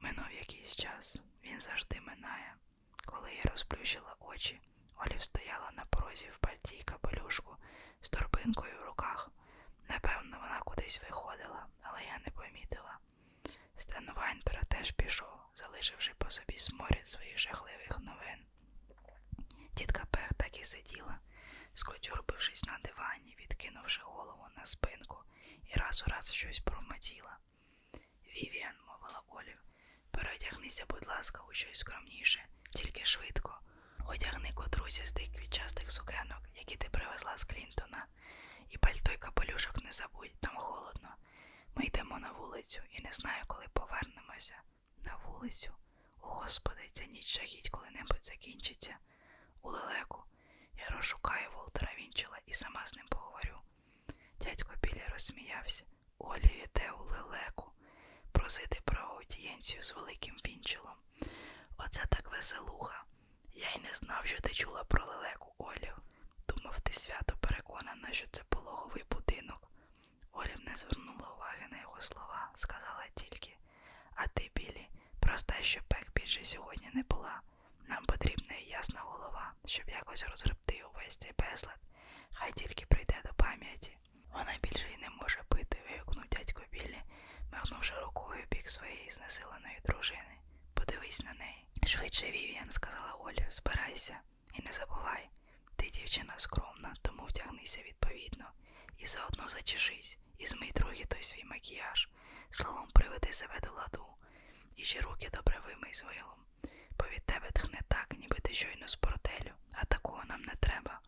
Минув 0.00 0.32
якийсь 0.32 0.76
час, 0.76 1.18
він 1.44 1.60
завжди 1.60 2.00
минає. 2.00 2.54
Коли 3.06 3.34
я 3.34 3.50
розплющила 3.50 4.16
очі, 4.20 4.60
Олів 4.96 5.22
стояла 5.22 5.70
на 5.72 5.84
порозі 5.84 6.26
в 6.32 6.36
пальті 6.38 6.76
й 6.76 6.82
капелюшку 6.82 7.56
з 8.00 8.10
торбинкою 8.10 8.80
в 8.80 8.84
руках. 8.84 9.30
Напевно, 9.88 10.38
вона 10.40 10.60
кудись 10.60 11.00
виходила, 11.02 11.66
але 11.82 12.02
я 12.04 12.18
не 12.18 12.30
помітила. 12.30 12.98
Стен 13.76 14.10
Вайнбера 14.16 14.62
теж 14.68 14.92
пішов, 14.92 15.38
залишивши 15.54 16.12
по 16.18 16.30
собі 16.30 16.58
сморід 16.58 17.06
своїх 17.06 17.38
жахливих 17.38 17.98
новин. 18.00 18.46
Тітка 19.74 20.04
Пех 20.10 20.34
так 20.36 20.58
і 20.60 20.64
сиділа, 20.64 21.18
скотюрбившись 21.74 22.64
на 22.64 22.78
дивані, 22.84 23.36
відкинувши 23.40 24.00
голову 24.04 24.46
на 24.56 24.66
спинку, 24.66 25.18
і 25.64 25.78
раз 25.78 26.04
у 26.06 26.10
раз 26.10 26.32
щось 26.32 26.58
промотіла. 26.60 27.38
Вівіан, 28.36 28.74
мовила 28.86 29.22
Олів, 29.28 29.58
переодягнися, 30.10 30.84
будь 30.88 31.06
ласка, 31.06 31.42
у 31.50 31.52
щось 31.52 31.78
скромніше, 31.78 32.46
тільки 32.74 33.04
швидко. 33.04 33.60
Одягни 34.06 34.52
котрусі 34.52 35.04
з 35.04 35.12
тих 35.12 35.28
квітчастих 35.32 35.90
сукенок, 35.90 36.42
які 36.54 36.76
ти 36.76 36.88
привезла 36.88 37.36
з 37.36 37.44
Клінтона, 37.44 38.06
і 38.70 38.78
пальто 38.78 39.12
й 39.12 39.16
капелюшок 39.16 39.84
не 39.84 39.92
забудь, 39.92 40.34
там 40.40 40.56
холодно. 40.56 41.14
Ми 41.74 41.84
йдемо 41.84 42.18
на 42.18 42.32
вулицю 42.32 42.82
і 42.90 43.02
не 43.02 43.12
знаю, 43.12 43.44
коли 43.46 43.66
повернемося. 43.72 44.54
На 45.04 45.16
вулицю. 45.16 45.74
О, 46.20 46.26
Господи, 46.26 46.88
ця 46.92 47.04
ніч 47.04 47.38
жахіть 47.38 47.70
коли-небудь 47.70 48.24
закінчиться. 48.24 48.96
У 49.62 49.70
лелеку. 49.70 50.23
Розшукаю 50.96 51.50
Волтера 51.54 51.92
Вінчела 51.98 52.38
і 52.46 52.52
сама 52.52 52.86
з 52.86 52.96
ним 52.96 53.06
поговорю. 53.08 53.58
Дядько 54.40 54.70
Білі 54.82 55.02
розсміявся. 55.12 55.84
Олі 56.18 56.64
іде 56.64 56.90
у 56.90 57.04
лелеку. 57.04 57.72
Просити 58.32 58.80
про 58.84 58.98
аудієнцію 59.02 59.82
з 59.82 59.94
великим 59.94 60.34
вінчелом. 60.46 60.94
Оце 61.76 62.06
так 62.08 62.30
веселуха. 62.32 63.04
Я 63.52 63.70
й 63.70 63.78
не 63.78 63.92
знав, 63.92 64.26
що 64.26 64.40
ти 64.40 64.48
чула 64.54 64.84
про 64.84 65.04
лелеку, 65.06 65.54
Олів. 65.58 65.96
Думав, 66.48 66.80
ти 66.80 66.92
свято 66.92 67.36
переконана, 67.40 68.12
що 68.12 68.26
це 68.30 68.42
пологовий 68.48 69.04
будинок. 69.10 69.70
Олів 70.32 70.60
не 70.64 70.76
звернула 70.76 71.28
уваги 71.36 71.66
на 71.70 71.80
його 71.80 72.00
слова, 72.00 72.50
сказала 72.54 73.06
тільки, 73.14 73.56
а 74.14 74.26
ти, 74.26 74.50
Білі, 74.54 74.88
проста, 75.20 75.54
що 75.62 75.80
пек 75.88 76.12
більше 76.14 76.44
сьогодні 76.44 76.90
не 76.94 77.02
була. 77.02 77.40
Нам 77.88 78.04
потрібна 78.04 78.56
ясна 78.56 79.00
голова, 79.00 79.52
щоб 79.66 79.88
якось 79.88 80.24
розгребти 80.26 80.82
увесь 80.94 81.16
цей 81.16 81.32
безлад. 81.38 81.78
Хай 82.32 82.52
тільки 82.52 82.86
прийде 82.86 83.20
до 83.24 83.34
пам'яті. 83.34 83.96
Вона 84.32 84.58
більше 84.62 84.88
й 84.90 84.96
не 84.96 85.08
може 85.10 85.42
пити, 85.48 85.78
вигукнув 85.90 86.24
дядько 86.30 86.62
Білі, 86.72 87.02
махнувши 87.52 87.94
рукою 88.00 88.44
бік 88.50 88.70
своєї 88.70 89.10
знесиленої 89.10 89.78
дружини. 89.84 90.38
Подивись 90.74 91.24
на 91.24 91.34
неї. 91.34 91.66
Швидше, 91.86 92.30
Вівіан, 92.30 92.72
сказала 92.72 93.12
Оля, 93.18 93.46
збирайся 93.50 94.20
і 94.54 94.62
не 94.62 94.72
забувай. 94.72 95.28
Ти 95.76 95.90
дівчина 95.90 96.34
скромна, 96.36 96.94
тому 97.02 97.26
втягнися 97.26 97.82
відповідно. 97.82 98.44
І 98.98 99.06
заодно 99.06 99.48
зачешись, 99.48 100.18
і 100.38 100.46
змий 100.46 100.70
трохи 100.72 101.04
той 101.04 101.22
свій 101.22 101.44
макіяж. 101.44 102.08
Словом, 102.50 102.88
приведи 102.94 103.32
себе 103.32 103.60
до 103.62 103.70
ладу. 103.70 104.06
І 104.76 104.84
ще 104.84 105.00
руки 105.00 105.28
добре 105.32 105.60
вимий 105.66 105.94
з 105.94 106.02
вилом. 106.04 106.43
Бо 106.98 107.04
від 107.06 107.22
тебе 107.24 107.50
тхне 107.50 107.80
так, 107.88 108.06
ніби 108.18 108.36
ти 108.38 108.54
щойно 108.54 108.88
з 108.88 108.98
борделю, 109.00 109.52
а 109.74 109.84
такого 109.84 110.22
нам 110.24 110.40
не 110.42 110.54
треба. 110.60 111.00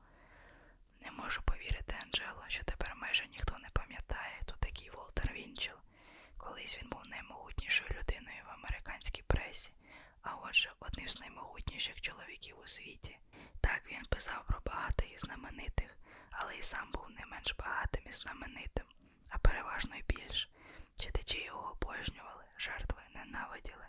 Не 1.00 1.10
можу 1.10 1.42
повірити, 1.42 1.96
Анджело, 2.02 2.44
що 2.48 2.64
тепер 2.64 2.94
майже 2.96 3.26
ніхто 3.26 3.58
не 3.58 3.68
пам'ятає, 3.72 4.38
хто 4.42 4.54
такий 4.60 4.90
Волтер 4.90 5.32
Вінчел. 5.32 5.76
Колись 6.36 6.78
він 6.82 6.88
був 6.88 7.00
наймогутнішою 7.06 7.90
людиною 7.90 8.42
в 8.46 8.50
американській 8.50 9.22
пресі, 9.22 9.72
а 10.22 10.34
отже, 10.34 10.72
одним 10.80 11.08
з 11.08 11.20
наймогутніших 11.20 12.00
чоловіків 12.00 12.56
у 12.64 12.66
світі. 12.66 13.18
Так 13.60 13.82
він 13.92 14.04
писав 14.04 14.44
про 14.46 14.60
багатих 14.66 15.12
і 15.12 15.18
знаменитих, 15.18 15.96
але 16.30 16.56
й 16.56 16.62
сам 16.62 16.90
був 16.92 17.10
не 17.10 17.26
менш 17.26 17.54
багатим 17.58 18.02
і 18.10 18.12
знаменитим, 18.12 18.86
а 19.30 19.38
переважно 19.38 19.96
й 19.96 20.04
більш. 20.08 20.48
Читачі 20.98 21.44
його 21.44 21.72
обожнювали, 21.80 22.44
жертви 22.58 23.00
ненавиділи. 23.14 23.86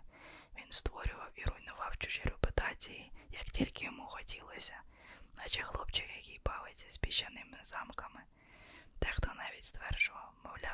Він 0.58 0.72
створював 0.72 1.30
і 1.36 1.44
руйнував 1.44 1.98
чужі 1.98 2.22
репутації, 2.26 3.12
як 3.32 3.44
тільки 3.46 3.86
йому 3.86 4.04
хотілося, 4.06 4.82
наче 5.38 5.64
хлопчик, 5.64 6.06
який 6.16 6.42
бавиться 6.46 6.86
з 6.90 6.98
піщаними 6.98 7.58
замками. 7.64 8.22
Дехто 9.02 9.32
навіть 9.38 9.66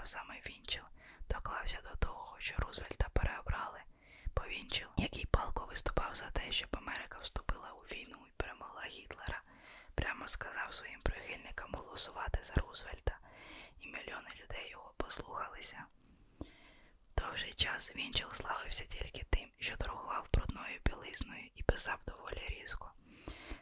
мовляв, 0.04 0.08
саме 0.08 0.42
Вінчел 0.48 0.84
доклався 1.30 1.80
до 1.84 1.96
того, 1.96 2.36
що 2.40 2.56
Рузвельта 2.58 3.10
переобрали, 3.14 3.80
бо 4.36 4.44
Вінчел, 4.44 4.88
який 4.98 5.26
палко 5.26 5.66
виступав 5.66 6.16
за 6.16 6.30
те, 6.32 6.52
щоб 6.52 6.70
Америка 6.72 7.20
вступила 7.22 7.72
у 7.72 7.82
війну 7.82 8.18
і 8.28 8.32
перемогла 8.38 8.84
Гітлера, 8.86 9.42
прямо 9.96 10.28
сказав 10.28 10.74
своїм 10.74 11.00
прихильникам 11.04 11.70
голосувати 11.74 12.40
за 12.44 12.54
Рузвельта, 12.54 13.18
і 13.82 13.88
мільйони 13.88 14.30
людей 14.42 14.70
його 14.70 14.94
послухалися. 14.98 15.86
Довший 17.18 17.54
час 17.54 17.96
Вінчел 17.96 18.32
славився 18.32 18.86
тільки 18.86 19.24
тим, 19.30 19.50
що 19.60 19.78
торгував 19.78 20.28
брудною 20.34 20.80
білизною 20.86 21.50
і 21.56 21.64
писав 21.64 22.00
доволі 22.08 22.48
різко. 22.50 22.92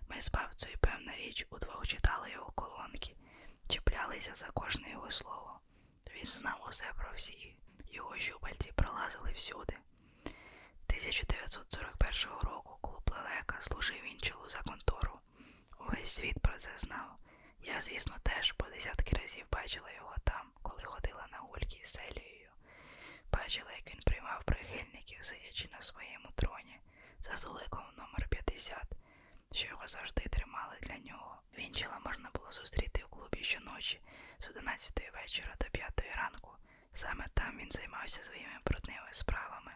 Ми 0.10 0.22
з 0.22 0.32
бабцею, 0.32 0.78
певна 0.82 1.16
річ, 1.16 1.48
удвох 1.50 1.88
читали 1.88 2.32
його 2.32 2.52
колонки, 2.52 3.16
чіплялися 3.68 4.36
за 4.36 4.48
кожне 4.48 4.90
його 4.92 5.12
слово. 5.12 5.62
Він 6.22 6.28
знав 6.32 6.66
усе 6.70 6.86
про 6.98 7.12
всіх, 7.16 7.48
його 7.92 8.18
щупальці 8.18 8.72
пролазили 8.72 9.32
всюди. 9.32 9.78
1941 10.88 12.50
року 12.50 12.78
клуб 12.82 13.12
Лелека 13.12 13.62
служив 13.62 14.02
Вінчелу 14.04 14.50
за 14.50 14.62
контору. 14.62 15.20
Увесь 15.80 16.12
світ 16.12 16.40
про 16.40 16.58
це 16.58 16.70
знав. 16.78 17.16
Я, 17.62 17.82
звісно, 17.82 18.16
теж 18.24 18.52
по 18.52 18.66
десятки 18.70 19.18
разів 19.18 19.46
бачила 19.52 19.92
його 19.92 20.16
там, 20.24 20.52
коли 20.62 20.84
ходила 20.84 21.28
на 21.32 21.38
гульки 21.38 21.80
з 21.84 21.90
селією. 21.92 22.50
Бачила, 23.32 23.72
як 23.72 23.94
він 23.94 24.00
приймав 24.06 24.44
прихильників, 24.46 25.24
сидячи 25.26 25.70
на 25.72 25.82
своєму 25.82 26.30
троні, 26.36 26.80
за 27.20 27.38
столиком 27.38 27.84
номер 27.98 28.28
50, 28.30 28.84
що 29.52 29.68
його 29.68 29.88
завжди 29.88 30.22
тримали 30.30 30.76
для 30.82 30.98
нього. 30.98 31.42
Вінчела 31.58 32.00
можна 32.06 32.30
було 32.34 32.52
зустріти 32.52 33.04
у 33.04 33.08
клубі 33.16 33.44
щоночі 33.44 34.02
з 34.40 34.50
11 34.50 35.12
вечора 35.14 35.56
до 35.60 35.66
5 35.72 36.04
ранку. 36.16 36.52
Саме 36.94 37.28
там 37.34 37.58
він 37.58 37.72
займався 37.72 38.24
своїми 38.24 38.60
брудними 38.66 39.08
справами. 39.12 39.72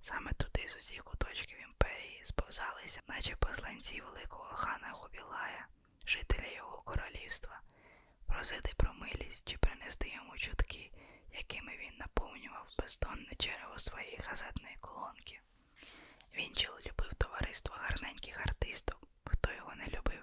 Саме 0.00 0.32
туди 0.32 0.68
з 0.68 0.76
усіх 0.76 1.04
куточків 1.04 1.62
імперії 1.62 2.20
сповзалися, 2.24 3.00
наче 3.08 3.36
посланці 3.36 4.00
великого 4.00 4.54
хана 4.54 4.90
Хубілая, 4.92 5.66
жителя 6.06 6.46
його 6.56 6.82
королівства, 6.82 7.60
просити 8.26 8.72
про 8.76 8.92
милість 8.94 9.48
чи 9.50 9.58
принести 9.58 10.08
йому 10.08 10.36
чутки, 10.38 10.90
якими 11.32 11.72
він 11.76 11.96
наповнював 11.98 12.66
бездонне 12.78 13.30
черево 13.38 13.78
своєї 13.78 14.20
газетної 14.28 14.76
колонки. 14.80 15.40
Вінчел 16.34 16.74
любив 16.86 17.14
товариство 17.14 17.76
гарненьких 17.78 18.40
артисток, 18.40 19.08
хто 19.32 19.52
його 19.52 19.74
не 19.74 19.86
любив, 19.86 20.22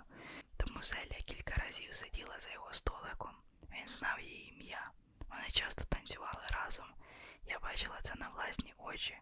тому 0.57 0.83
Селія 0.83 1.21
кілька 1.25 1.55
разів 1.55 1.93
сиділа 1.93 2.39
за 2.39 2.49
його 2.49 2.73
столиком. 2.73 3.31
Він 3.71 3.89
знав 3.89 4.19
її 4.19 4.49
ім'я. 4.53 4.91
Вони 5.29 5.49
часто 5.51 5.85
танцювали 5.85 6.43
разом. 6.49 6.85
Я 7.45 7.59
бачила 7.59 7.99
це 8.01 8.13
на 8.15 8.29
власні 8.29 8.73
очі. 8.77 9.17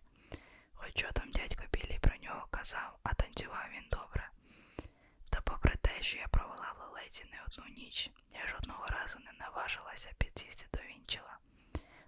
Хоч 0.74 1.06
там 1.14 1.30
дядько 1.32 1.64
Білі 1.72 2.00
про 2.02 2.18
нього 2.18 2.48
казав, 2.52 3.00
а 3.04 3.14
танцював 3.14 3.66
він 3.74 3.88
добре. 3.92 4.30
Та 5.30 5.42
попри 5.42 5.76
те, 5.82 6.02
що 6.02 6.18
я 6.18 6.28
провела 6.28 6.74
в 6.78 6.82
лелеці 6.82 7.26
не 7.32 7.38
одну 7.48 7.66
ніч, 7.76 8.12
я 8.34 8.48
жодного 8.48 8.88
разу 8.88 9.20
не 9.20 9.32
наважилася 9.40 10.10
підсісти 10.18 10.66
до 10.74 10.80
вінчела. 10.84 11.38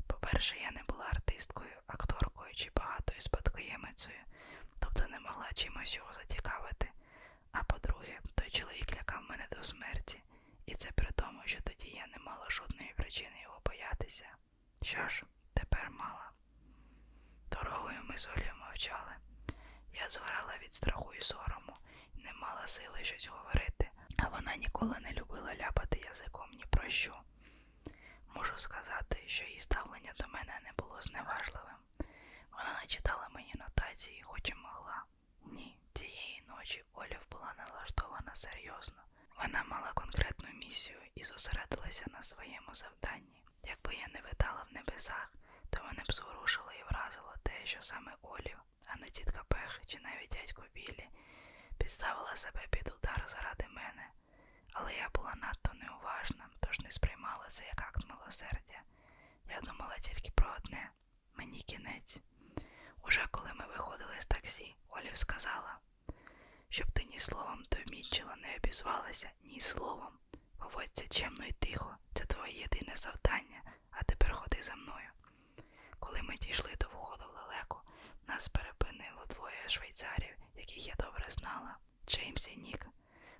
По-перше, 0.07 0.55
я 0.57 0.72
не 0.72 0.84
була 0.84 1.05
артисткою, 1.05 1.75
акторкою 1.88 2.53
чи 2.55 2.72
багатою 2.75 3.22
спадкоємицею, 3.22 4.19
тобто 4.79 5.07
не 5.07 5.19
могла 5.19 5.51
чимось 5.53 5.96
його 5.96 6.13
зацікавити. 6.13 6.91
А 7.59 7.63
по-друге, 7.63 8.19
той 8.35 8.49
чоловік 8.49 8.97
лякав 8.97 9.21
мене 9.29 9.47
до 9.51 9.63
смерті, 9.63 10.23
і 10.65 10.75
це 10.75 10.91
при 10.91 11.11
тому, 11.11 11.41
що 11.45 11.61
тоді 11.61 11.87
я 11.89 12.07
не 12.07 12.17
мала 12.17 12.49
жодної 12.49 12.93
причини 12.95 13.41
його 13.43 13.61
боятися. 13.65 14.25
Що 14.81 15.07
ж, 15.07 15.23
тепер 15.53 15.89
мала. 15.91 16.31
Дорогою 17.51 17.99
ми 18.03 18.17
з 18.17 18.27
Олею 18.27 18.53
мовчали. 18.59 19.11
Я 19.93 20.09
згорала 20.09 20.53
від 20.63 20.73
страху 20.73 21.13
і 21.13 21.21
сорому 21.21 21.77
не 22.15 22.33
мала 22.33 22.67
сили 22.67 23.03
щось 23.03 23.27
говорити, 23.27 23.89
а 24.17 24.27
вона 24.27 24.55
ніколи 24.55 24.99
не 24.99 25.11
любила 25.11 25.55
ляпати 25.55 25.99
язиком 26.05 26.49
ні 26.53 26.65
про 26.69 26.89
що. 26.89 27.21
Можу 28.35 28.53
сказати, 28.57 29.23
що 29.27 29.45
її 29.45 29.59
ставлення 29.59 30.13
до 30.19 30.27
мене 30.27 30.59
не 30.63 30.71
було 30.77 31.01
зневажливим. 31.01 31.77
Вона 32.51 32.79
не 32.81 32.87
читала 32.87 33.27
мені 33.33 33.53
нотації, 33.57 34.21
хоч 34.23 34.49
і 34.49 34.53
могла. 34.55 35.03
Тієї 35.97 36.43
ночі 36.47 36.83
Олів 36.93 37.21
була 37.31 37.53
налаштована 37.57 38.35
серйозно. 38.35 39.01
Вона 39.41 39.63
мала 39.63 39.91
конкретну 39.93 40.49
місію 40.53 40.99
і 41.15 41.23
зосередилася 41.23 42.05
на 42.07 42.23
своєму 42.23 42.75
завданні. 42.75 43.41
Якби 43.63 43.95
я 43.95 44.07
не 44.07 44.21
витала 44.21 44.65
в 44.69 44.73
небесах, 44.73 45.33
то 45.69 45.83
мене 45.83 46.03
б 46.09 46.13
зворушило 46.13 46.71
і 46.71 46.83
вразило 46.83 47.33
те, 47.43 47.65
що 47.65 47.81
саме 47.81 48.11
Олів, 48.21 48.57
а 48.87 48.95
не 48.97 49.09
тітка 49.09 49.43
Пех 49.47 49.81
чи 49.85 49.99
навіть 49.99 50.29
дядько 50.29 50.63
Білі, 50.73 51.09
підставила 51.77 52.35
себе 52.35 52.61
під 52.69 52.87
удар 52.97 53.23
заради 53.27 53.67
мене. 53.67 54.09
Але 54.73 54.93
я 54.95 55.09
була 55.13 55.33
надто 55.36 55.71
неуважна, 55.73 56.49
тож 56.60 56.79
не 56.79 56.91
сприймала 56.91 57.45
це 57.49 57.65
як 57.65 57.81
акт 57.81 58.05
милосердя. 58.10 58.81
Я 59.49 59.62
думала 59.62 59.97
тільки 59.97 60.31
про 60.31 60.55
одне 60.57 60.91
мені 61.33 61.62
кінець. 61.62 62.19
Уже 63.01 63.27
коли 63.31 63.51
ми 63.53 63.65
виходили 63.65 64.15
з 64.19 64.25
таксі, 64.25 64.75
Олів 64.89 65.17
сказала, 65.17 65.79
щоб 66.69 66.91
ти 66.91 67.03
ні 67.03 67.19
словом 67.19 67.63
до 67.71 67.77
Мітчела 67.91 68.36
не 68.36 68.55
обізвалася, 68.55 69.29
ні 69.43 69.62
словом. 69.62 70.13
Поводься 70.57 71.07
чемно 71.07 71.45
і 71.45 71.51
тихо, 71.51 71.97
це 72.13 72.25
твоє 72.25 72.53
єдине 72.53 72.95
завдання, 72.95 73.62
а 73.91 74.03
тепер 74.03 74.33
ходи 74.33 74.57
за 74.62 74.75
мною. 74.75 75.10
Коли 75.99 76.21
ми 76.21 76.38
дійшли 76.38 76.71
до 76.79 76.88
входу 76.88 77.23
в 77.23 77.36
лелеку, 77.36 77.77
нас 78.27 78.47
перепинило 78.47 79.25
двоє 79.29 79.63
швейцарів, 79.67 80.36
яких 80.55 80.88
я 80.88 80.93
добре 80.99 81.25
знала, 81.29 81.77
Джеймс 82.07 82.47
і 82.47 82.57
Нік. 82.57 82.88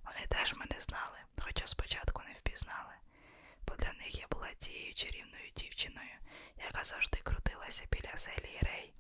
Вони 0.06 0.28
теж 0.30 0.54
мене 0.54 0.76
знали, 0.82 1.17
хоча 1.41 1.67
спочатку 1.67 2.22
не 2.28 2.34
впізнали, 2.34 2.93
бо 3.67 3.76
для 3.76 3.93
них 3.93 4.20
я 4.20 4.28
була 4.32 4.50
тією 4.60 4.93
чарівною 4.93 5.52
дівчиною, 5.56 6.15
яка 6.65 6.84
завжди 6.84 7.17
крутилася 7.24 7.84
біля 7.91 8.17
селі 8.17 8.60
Рей, 8.62 8.93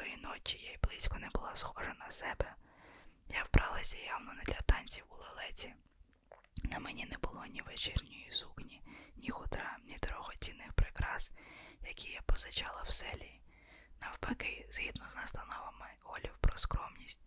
тої 0.00 0.16
ночі 0.16 0.58
я 0.64 0.72
й 0.72 0.78
близько 0.82 1.18
не 1.18 1.28
була 1.28 1.56
схожа 1.56 1.94
на 1.98 2.10
себе. 2.10 2.54
Я 3.28 3.44
вбралася 3.44 3.98
явно 3.98 4.32
не 4.32 4.42
для 4.42 4.60
танців 4.60 5.04
у 5.08 5.14
лелеці. 5.16 5.74
На 6.64 6.78
мені 6.78 7.06
не 7.06 7.16
було 7.18 7.44
ні 7.46 7.62
вечірньої 7.62 8.28
сукні, 8.30 8.82
ні 9.16 9.30
хутра, 9.30 9.76
ні 9.84 9.98
дорогоцінних 10.02 10.72
прикрас, 10.72 11.32
які 11.82 12.10
я 12.10 12.22
позичала 12.22 12.82
в 12.82 12.92
селі. 12.92 13.40
Навпаки, 14.02 14.66
згідно 14.70 15.08
з 15.08 15.14
настановами 15.14 15.86
Олів 16.04 16.38
про 16.40 16.58
скромність, 16.58 17.20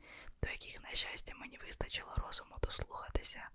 до 0.44 0.50
яких, 0.50 0.82
на 0.84 0.90
щастя, 0.94 1.36
мені 1.36 1.58
вистачило 1.58 2.16
розуму 2.16 2.56
дослухатися, 2.62 3.50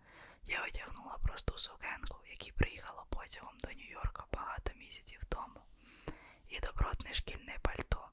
я 0.45 0.65
одягнула 0.65 1.19
просту 1.23 1.59
сукенку, 1.59 2.19
якій 2.31 2.53
приїхала 2.53 3.05
потягом 3.11 3.55
до 3.59 3.69
Нью-Йорка 3.69 4.25
багато 4.33 4.73
місяців 4.77 5.25
тому, 5.29 5.61
і 6.49 6.61
добротне 6.61 7.15
шкільне 7.15 7.59
пальто. 7.63 8.09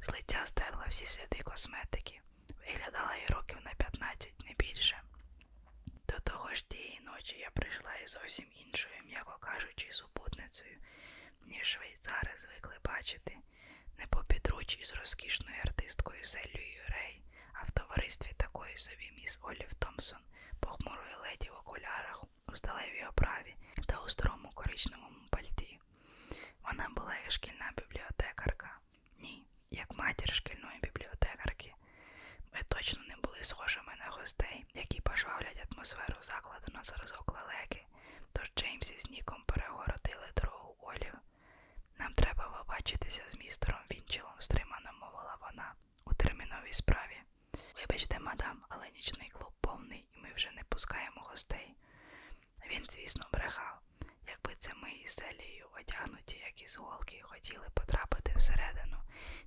З 0.00 0.08
лиця 0.12 0.46
стерла 0.46 0.86
всі 0.88 1.06
сліди 1.06 1.42
косметики, 1.42 2.20
виглядала 2.66 3.16
їй 3.16 3.26
років 3.26 3.58
на 3.64 3.74
15, 3.74 4.34
не 4.46 4.54
більше. 4.58 5.02
До 6.08 6.20
того 6.20 6.54
ж 6.54 6.68
тієї 6.68 7.00
ночі 7.00 7.36
я 7.38 7.50
прийшла 7.50 7.94
із 7.94 8.10
зовсім 8.10 8.46
іншою, 8.66 8.94
м'яко 9.04 9.36
кажучи, 9.40 9.88
супутницею, 9.92 10.78
ніж 11.42 11.66
швейцари 11.66 12.30
звикли 12.38 12.76
бачити, 12.84 13.36
не 13.98 14.06
по 14.06 14.24
підруч 14.24 14.78
із 14.80 14.94
розкішною 14.94 15.56
артисткою 15.64 16.24
Селією 16.24 16.82
Рей, 16.88 17.22
а 17.52 17.62
в 17.62 17.70
товаристві 17.70 18.32
такої 18.36 18.76
собі 18.76 19.12
міс 19.16 19.38
Олів 19.42 19.74
Томпсон, 19.74 20.18
похмурої 20.60 21.14
леді 21.22 21.50
в 21.50 21.54
окулярах, 21.54 22.24
у 22.46 22.56
сталевій 22.56 23.06
оправі 23.10 23.54
та 23.86 24.00
у 24.00 24.08
старому 24.08 24.50
коричневому 24.54 25.28
пальті. 25.30 25.78
Вона 26.62 26.88
була 26.96 27.14
як 27.22 27.30
шкільна 27.32 27.72
бібліотекарка. 27.76 28.78
Ні, 29.18 29.44
як 29.70 29.98
матір 29.98 30.34
шкільної 30.34 30.78
бібліотекарки. 30.82 31.74
Ми 32.54 32.60
точно 32.68 33.02
не 33.08 33.16
були 33.16 33.38
схожими 33.42 33.92
на 33.98 34.06
гостей, 34.16 34.66
які 34.74 35.00
пожвавлять 35.00 35.66
атмосферу 35.72 36.16
закладу 36.20 36.66
на 36.74 36.82
зразок 36.84 37.32
лелеки, 37.34 37.86
тож 38.32 38.50
Джеймс 38.56 38.90
із 38.92 39.10
Ніком 39.10 39.42
перегородили 39.46 40.28
дорогу 40.36 40.76
Олів. 40.80 41.14
Нам 41.98 42.12
треба 42.12 42.44
побачитися 42.58 43.22
з 43.28 43.34
містером 43.34 43.80
Вінчелом, 43.92 44.34
стримано 44.38 44.90
мовила 45.00 45.36
вона 45.40 45.74
у 46.04 46.14
терміновій 46.14 46.72
справі. 46.72 47.16
Вибачте, 47.80 48.18
мадам, 48.18 48.64
але 48.68 48.90
нічний 48.90 49.28
клуб 49.28 49.52
повний, 49.60 50.04
і 50.16 50.18
ми 50.20 50.28
вже 50.36 50.50
не 50.50 50.62
пускаємо 50.68 51.20
гостей. 51.30 51.74
Він, 52.70 52.86
звісно, 52.90 53.26
брехав. 53.32 53.67
Якби 54.58 54.74
це 54.74 54.86
ми 54.86 54.90
із 54.90 55.10
селією, 55.10 55.66
одягнуті, 55.80 56.38
як 56.38 56.62
із 56.62 56.76
голки, 56.76 57.20
хотіли 57.22 57.66
потрапити 57.74 58.32
всередину, 58.36 58.96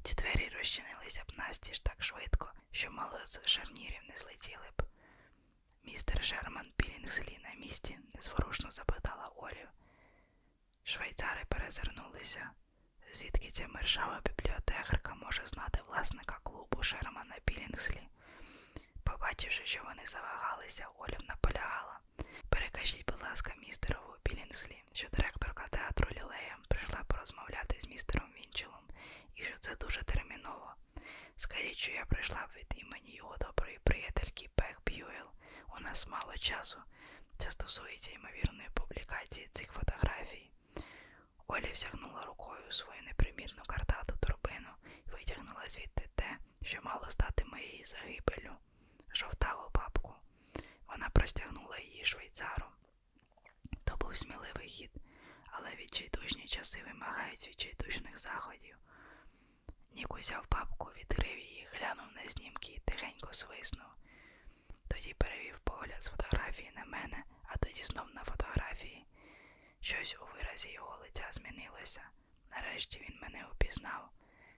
ці 0.03 0.15
двері 0.15 0.51
розчинилися 0.57 1.23
б 1.23 1.37
навстіж 1.37 1.79
так 1.79 2.03
швидко, 2.03 2.53
що 2.71 2.91
мало 2.91 3.19
з 3.25 3.41
шарнірів 3.45 4.01
не 4.09 4.17
злетіли 4.17 4.69
б. 4.77 4.83
Містер 5.83 6.23
Шерман 6.23 6.65
Пілінгслі 6.75 7.39
на 7.43 7.53
місці, 7.59 7.97
незворушно 8.15 8.71
запитала 8.71 9.31
Олів. 9.35 9.69
Швейцари 10.83 11.45
перезирнулися. 11.47 12.51
Звідки 13.13 13.49
ця 13.51 13.67
мершава 13.67 14.21
бібліотекарка 14.25 15.15
може 15.15 15.45
знати 15.45 15.79
власника 15.87 16.39
клубу 16.43 16.83
Шермана 16.83 17.35
Пілінгслі? 17.45 18.01
Побачивши, 19.21 19.61
що 19.65 19.81
вони 19.83 20.05
завагалися, 20.05 20.87
Олів 20.97 21.19
наполягала. 21.27 21.99
Перекажіть, 22.49 23.05
будь 23.11 23.21
ласка, 23.21 23.53
містерову 23.67 24.13
Пілінгслі, 24.23 24.83
що 24.93 25.07
директорка 25.09 25.65
театру 25.67 26.07
Лілея 26.11 26.57
прийшла 26.67 27.03
порозмовляти 27.07 27.79
з 27.79 27.87
містером 27.87 28.29
Вінчелом 28.37 28.83
і 29.35 29.43
що 29.43 29.57
це 29.57 29.75
дуже 29.75 30.03
терміново. 30.03 30.73
Скажіть, 31.35 31.77
що 31.77 31.91
я 31.91 32.05
прийшла 32.05 32.47
від 32.57 32.73
імені 32.75 33.15
його 33.15 33.35
доброї 33.37 33.79
приятельки 33.83 34.49
Пех 34.55 34.81
Б'юел. 34.85 35.31
У 35.77 35.79
нас 35.79 36.07
мало 36.07 36.37
часу. 36.37 36.77
Це 37.37 37.51
стосується 37.51 38.11
ймовірної 38.11 38.69
публікації 38.73 39.47
цих 39.51 39.71
фотографій. 39.73 40.51
Оля 41.47 41.71
всягнула 41.73 42.25
рукою 42.25 42.71
свою 42.71 43.01
непримітну 43.03 43.63
картату 43.67 44.15
торбину 44.19 44.69
і 45.07 45.09
витягнула 45.11 45.65
звідти 45.69 46.09
те, 46.15 46.37
що 46.61 46.79
мало 46.83 47.05
стати 47.09 47.45
моєю 47.45 47.85
загибелю, 47.85 48.51
жовтаву 49.13 49.69
папку. 49.71 50.15
Вона 50.87 51.09
простягнула 51.09 51.77
її 51.77 52.05
швейцару. 52.05 52.65
То 53.83 53.95
був 53.97 54.15
сміливий 54.15 54.67
хід, 54.67 54.91
але 55.45 55.75
відчайдушні 55.75 56.45
часи 56.47 56.83
вимагають 56.87 57.47
відчайдушних 57.47 58.19
заходів. 58.19 58.77
Нік 59.95 60.13
узяв 60.15 60.47
папку, 60.47 60.91
відкрив 60.97 61.39
її, 61.39 61.67
глянув 61.73 62.05
на 62.15 62.29
знімки 62.29 62.71
і 62.71 62.79
тихенько 62.79 63.33
свиснув. 63.33 63.87
Тоді 64.87 65.13
перевів 65.13 65.59
погляд 65.63 66.03
з 66.03 66.07
фотографії 66.09 66.71
на 66.75 66.85
мене, 66.85 67.23
а 67.43 67.57
тоді 67.57 67.83
знов 67.83 68.05
на 68.13 68.23
фотографії. 68.23 69.05
Щось 69.81 70.15
у 70.21 70.25
виразі 70.35 70.71
його 70.71 70.97
лиця 71.01 71.27
змінилося. 71.31 72.01
Нарешті 72.51 72.99
він 72.99 73.19
мене 73.21 73.45
упізнав. 73.53 74.09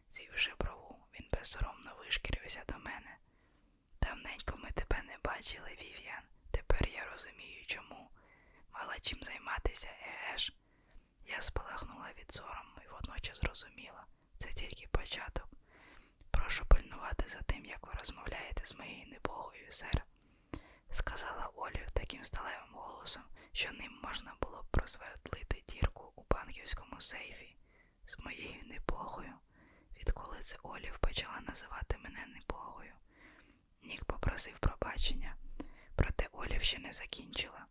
Звівши 0.09 0.53
брову, 0.59 0.97
він 1.19 1.27
безсоромно 1.31 1.95
вишкірився 1.99 2.63
до 2.67 2.77
мене. 2.77 3.17
Давненько 4.03 4.57
ми 4.57 4.71
тебе 4.71 5.01
не 5.03 5.17
бачили, 5.23 5.69
Вів'ян. 5.81 6.23
Тепер 6.51 6.87
я 6.89 7.05
розумію, 7.11 7.65
чому. 7.65 8.09
Мала 8.73 8.99
чим 9.01 9.19
займатися, 9.23 9.87
еге 10.01 10.37
ж. 10.37 10.53
Я 11.25 11.41
спалахнула 11.41 12.09
від 12.19 12.31
сорому 12.31 12.75
і 12.85 12.87
водночас 12.91 13.37
зрозуміла. 13.39 14.05
Це 14.39 14.49
тільки 14.53 14.87
початок. 14.87 15.47
Прошу 16.31 16.65
пильнувати 16.65 17.27
за 17.27 17.41
тим, 17.41 17.65
як 17.65 17.87
ви 17.87 17.93
розмовляєте 17.99 18.65
з 18.65 18.75
моєю 18.75 19.07
небогою, 19.07 19.71
сер, 19.71 20.05
сказала 20.91 21.47
Олів 21.55 21.91
таким 21.91 22.25
сталевим 22.25 22.73
голосом, 22.73 23.23
що 23.51 23.71
ним 23.71 23.99
можна 24.03 24.33
було 24.41 24.61
б 24.61 24.65
просвердлити 24.71 25.63
дірку 25.67 26.13
у 26.15 26.23
банківському 26.29 27.01
сейфі. 27.01 27.55
З 28.05 28.19
моєю 28.19 28.63
небогою. 28.65 29.33
Відколи 29.99 30.39
це 30.41 30.57
Олів 30.63 30.97
почала 30.99 31.39
називати 31.47 31.97
мене 31.97 32.25
небогою. 32.25 32.93
Нік 33.83 34.05
попросив 34.05 34.59
пробачення, 34.59 35.35
проте 35.95 36.27
Олів 36.31 36.61
ще 36.61 36.79
не 36.79 36.93
закінчила. 36.93 37.65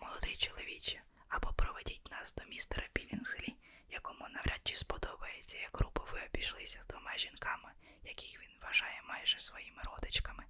Молодий 0.00 0.36
чоловіче, 0.36 1.02
або 1.28 1.52
проведіть 1.52 2.10
нас 2.10 2.34
до 2.34 2.44
містера 2.44 2.86
Білінгслі, 2.94 3.56
якому 3.90 4.28
навряд 4.28 4.60
чи 4.64 4.74
сподобається, 4.76 5.58
як 5.58 5.70
грубо 5.74 6.06
ви 6.12 6.20
обійшлися 6.26 6.82
з 6.82 6.86
двома 6.86 7.16
жінками, 7.16 7.70
яких 8.04 8.40
він 8.40 8.50
вважає 8.62 9.02
майже 9.08 9.40
своїми 9.40 9.82
родичками, 9.82 10.44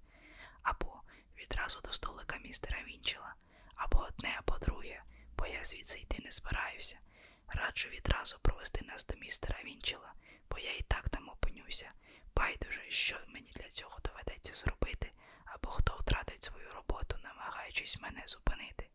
або 0.61 1.01
відразу 1.37 1.81
до 1.81 1.93
столика 1.93 2.37
містера 2.37 2.83
Вінчела, 2.87 3.35
або 3.75 3.99
одне, 3.99 4.35
або 4.39 4.57
друге, 4.59 5.03
бо 5.37 5.45
я 5.45 5.63
звідси 5.63 5.99
йти 5.99 6.21
не 6.25 6.31
збираюся. 6.31 6.99
Раджу 7.47 7.89
відразу 7.89 8.39
провести 8.41 8.85
нас 8.85 9.05
до 9.05 9.15
містера 9.15 9.59
Вінчела, 9.65 10.13
бо 10.55 10.59
я 10.61 10.71
і 10.77 10.81
так 10.81 11.09
там 11.09 11.29
опинюся. 11.29 11.91
Байдуже, 12.35 12.81
що 12.89 13.17
мені 13.27 13.51
для 13.55 13.69
цього 13.69 13.99
доведеться 14.03 14.53
зробити, 14.53 15.11
або 15.45 15.69
хто 15.69 15.97
втратить 15.99 16.43
свою 16.43 16.71
роботу, 16.73 17.17
намагаючись 17.23 18.01
мене 18.01 18.23
зупинити. 18.27 18.89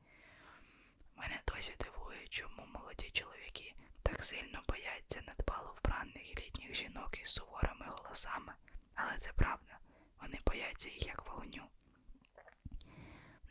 Мене 1.17 1.41
досі 1.49 1.75
дивує, 1.81 2.27
чому 2.29 2.67
молоді 2.75 3.11
чоловіки 3.11 3.75
так 4.03 4.25
сильно 4.25 4.63
бояться 4.69 5.21
недбало 5.27 5.77
вбраних 5.79 6.31
літніх 6.41 6.75
жінок 6.75 7.19
із 7.23 7.29
суворими 7.29 7.87
голосами, 7.99 8.53
але 8.95 9.19
це 9.19 9.33
правда, 9.33 9.79
вони 10.21 10.39
бояться 10.47 10.89
їх 10.89 11.07
як 11.07 11.27
вогню. 11.27 11.63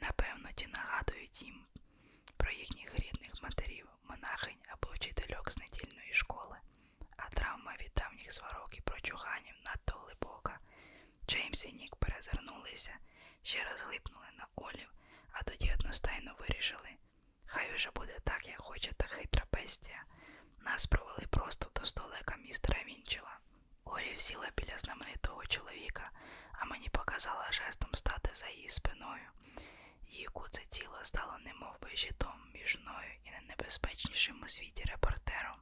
Напевно, 0.01 0.49
ті 0.55 0.67
нагадують 0.67 1.41
їм 1.41 1.65
про 2.37 2.51
їхніх 2.51 2.99
рідних 2.99 3.43
матерів, 3.43 3.87
монахинь 4.09 4.63
або 4.67 4.93
вчительок 4.93 5.51
з 5.51 5.57
недільної 5.57 6.13
школи, 6.13 6.57
а 7.25 7.29
травма 7.29 7.73
від 7.79 7.91
давніх 7.95 8.31
сварок 8.33 8.77
і 8.77 8.81
прочуханів 8.81 9.55
надто 9.65 9.97
глибока. 9.97 10.59
Джеймс 11.27 11.65
і 11.65 11.73
Нік 11.73 11.95
перезирнулися, 11.95 12.93
ще 13.43 13.63
раз 13.63 13.81
глипнули 13.81 14.27
на 14.37 14.47
Олів, 14.55 14.93
а 15.31 15.43
тоді 15.43 15.73
одностайно 15.73 16.35
вирішили. 16.39 16.89
Хай 17.45 17.75
уже 17.75 17.91
буде 17.91 18.19
так, 18.23 18.47
як 18.47 18.61
хоче 18.61 18.93
та 18.93 19.07
хитра 19.07 19.45
бестія. 19.53 20.03
Нас 20.59 20.85
провели 20.85 21.27
просто 21.29 21.69
до 21.75 21.85
столика 21.85 22.35
містера 22.35 22.83
Вінчела. 22.83 23.39
Олів 23.85 24.19
сіла 24.19 24.49
біля 24.57 24.77
знаменитого 24.77 25.45
чоловіка, 25.45 26.11
а 26.51 26.65
мені 26.65 26.89
показала 26.89 27.51
жестом 27.51 27.89
стати 27.95 28.29
за 28.33 28.47
її 28.49 28.69
спиною. 28.69 29.29
Її 30.07 30.25
куце 30.25 30.61
тіло 30.69 30.99
стало 31.03 31.37
немов 31.39 31.79
би 31.81 31.89
щитом 31.95 32.49
між 32.53 32.77
мною 32.79 33.09
і 33.23 33.31
найнебезпечнішим 33.31 34.43
у 34.43 34.47
світі 34.47 34.83
репортером. 34.87 35.57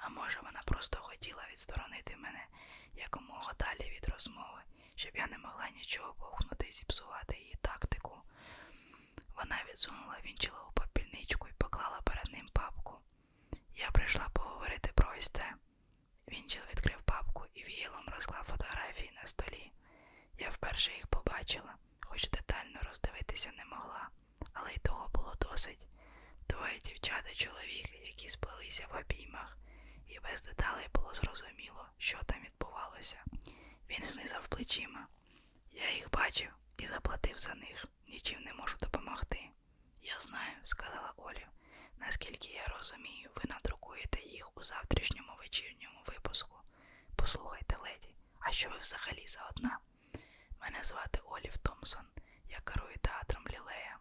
А 0.00 0.08
може, 0.08 0.38
вона 0.42 0.62
просто 0.64 0.98
хотіла 0.98 1.46
відсторонити 1.52 2.16
мене 2.16 2.46
якомога 2.94 3.52
далі 3.58 3.90
від 3.90 4.08
розмови, 4.08 4.60
щоб 4.94 5.16
я 5.16 5.26
не 5.26 5.38
могла 5.38 5.68
нічого 5.70 6.14
бовкнути 6.18 6.66
і 6.68 6.72
зіпсувати 6.72 7.36
її 7.36 7.54
тактику. 7.60 8.22
Вона 9.36 9.64
відсунула 9.68 10.16
вінчила 10.24 10.60
у 10.68 10.72
попільничку 10.72 11.48
і 11.48 11.52
поклала 11.52 12.00
перед 12.00 12.32
ним 12.32 12.46
папку. 12.52 12.98
Я 13.74 13.90
прийшла 13.90 14.28
поговорити 14.28 14.90
про 14.94 15.14
ось 15.18 15.28
це. 15.30 15.54
Вінчил 16.28 16.62
відкрив 16.70 17.02
папку 17.02 17.44
і 17.54 17.64
віялом 17.64 18.08
розклав 18.14 18.44
фотографії 18.44 19.10
на 19.22 19.28
столі. 19.28 19.72
Я 20.38 20.50
вперше 20.50 20.92
їх 20.92 21.06
побачила, 21.06 21.74
хоч 22.00 22.30
детально 22.30 22.80
роздивитися 22.88 23.50
не 23.56 23.64
могла, 23.64 24.08
але 24.52 24.72
й 24.72 24.78
того 24.78 25.08
було 25.14 25.34
досить. 25.40 25.86
Двоє 26.48 26.78
дівчат 26.84 27.34
чоловік, 27.36 27.92
які 28.06 28.28
сплелися 28.28 28.86
в 28.92 28.96
обіймах, 28.96 29.58
і 30.06 30.18
без 30.20 30.42
деталей 30.42 30.86
було 30.94 31.14
зрозуміло, 31.14 31.88
що 31.98 32.18
там 32.26 32.40
відбувалося. 32.44 33.24
Він 33.90 34.06
знизав 34.06 34.48
плечима. 34.48 35.06
Я 35.72 35.92
їх 35.94 36.10
бачив 36.10 36.50
і 36.78 36.86
заплатив 36.86 37.38
за 37.38 37.54
них, 37.54 37.86
нічим 38.08 38.40
не 38.42 38.52
можу 38.54 38.76
допомогти. 38.80 39.40
Я 40.02 40.18
знаю, 40.20 40.56
сказала 40.62 41.12
Олі. 41.16 41.46
Наскільки 41.98 42.48
я 42.52 42.66
розумію, 42.66 43.30
ви 43.36 43.42
надрукуєте 43.48 44.20
їх 44.22 44.56
у 44.56 44.62
завтрашньому 44.62 45.32
вечірньому 45.38 46.00
випуску. 46.06 46.56
Послухайте, 47.16 47.76
леді, 47.76 48.14
а 48.40 48.52
що 48.52 48.68
ви 48.70 48.78
взагалі 48.78 49.24
за 49.26 49.48
одна? 49.50 49.78
Мене 50.60 50.78
звати 50.82 51.20
Олів 51.24 51.58
Томпсон, 51.58 52.04
я 52.48 52.58
керую 52.60 52.96
театром 53.00 53.44
Лілея. 53.48 53.98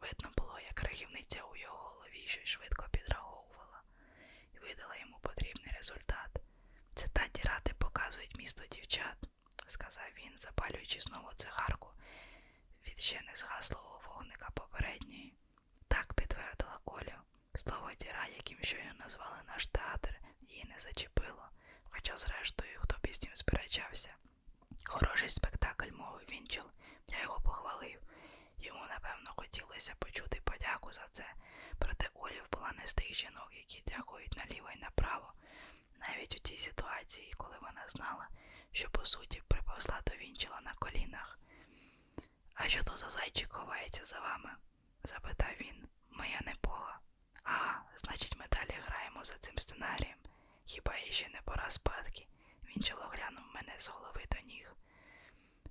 Видно 0.00 0.30
було, 0.36 0.58
як 0.60 0.82
рахівниця 0.82 1.42
у 1.42 1.56
його 1.56 1.76
голові 1.76 2.24
щось 2.26 2.48
швидко 2.48 2.86
підраховувала 2.90 3.47
видала 4.68 4.96
йому 4.96 5.18
потрібний 5.22 5.72
результат. 5.76 6.30
Це 6.94 7.08
та 7.08 7.28
діради 7.34 7.72
показують 7.78 8.38
місто 8.38 8.64
дівчат, 8.70 9.16
сказав 9.66 10.04
він, 10.18 10.38
запалюючи 10.38 11.00
знову 11.00 11.28
цигарку 11.34 11.88
від 12.86 12.98
ще 13.00 13.20
не 13.22 13.34
згаслого 13.36 14.00
вогника 14.08 14.50
попередньої. 14.54 15.34
Так 15.88 16.14
підтвердила 16.14 16.80
Оля. 16.84 17.22
Слово 17.54 17.90
діра, 17.98 18.26
яким 18.36 18.58
щойно 18.62 18.92
назвали 19.00 19.36
наш 19.48 19.66
театр, 19.66 20.20
її 20.40 20.64
не 20.64 20.78
зачепило, 20.78 21.48
хоча, 21.84 22.16
зрештою, 22.16 22.78
хто 22.80 22.96
б 22.96 23.06
із 23.06 23.18
тим 23.18 23.30
сперечався. 23.34 24.10
Хороший 24.84 25.28
спектакль, 25.28 25.90
мовив 25.92 26.26
Вінчел, 26.30 26.70
я 27.08 27.22
його 27.22 27.40
похвалив. 27.40 28.00
Йому, 28.58 28.80
напевно, 28.88 29.32
хотілося 29.36 29.94
почути 29.98 30.40
подяку 30.44 30.92
за 30.92 31.06
це, 31.10 31.24
проте 31.78 32.08
Олів 32.14 32.46
була 32.52 32.72
не 32.78 32.86
з 32.86 32.94
тих 32.94 33.14
жінок, 33.14 33.48
які 33.52 33.82
дякують 33.86 34.36
наліво 34.36 34.48
і 34.48 34.48
направо. 34.48 34.57
Навіть 36.18 36.36
у 36.36 36.38
цій 36.38 36.58
ситуації, 36.58 37.32
коли 37.36 37.56
вона 37.62 37.84
знала, 37.88 38.28
що 38.72 38.90
по 38.90 39.04
суті 39.06 39.42
приповзла 39.48 40.00
до 40.06 40.16
Вінчела 40.16 40.60
на 40.60 40.74
колінах. 40.74 41.38
А 42.54 42.68
що 42.68 42.82
то 42.82 42.96
за 42.96 43.10
зайчик 43.10 43.52
ховається 43.52 44.04
за 44.04 44.20
вами? 44.20 44.50
запитав 45.04 45.50
він. 45.60 45.88
Моя 46.10 46.40
небога. 46.46 47.00
Ага, 47.42 47.82
значить, 47.96 48.36
ми 48.36 48.44
далі 48.50 48.78
граємо 48.86 49.24
за 49.24 49.34
цим 49.34 49.58
сценарієм. 49.58 50.18
Хіба 50.64 50.96
їй 50.96 51.12
ще 51.12 51.28
не 51.28 51.40
пора 51.44 51.70
спадки? 51.70 52.26
Вінчел 52.64 52.98
оглянув 52.98 53.44
мене 53.54 53.74
з 53.78 53.88
голови 53.88 54.24
до 54.30 54.46
ніг. 54.46 54.74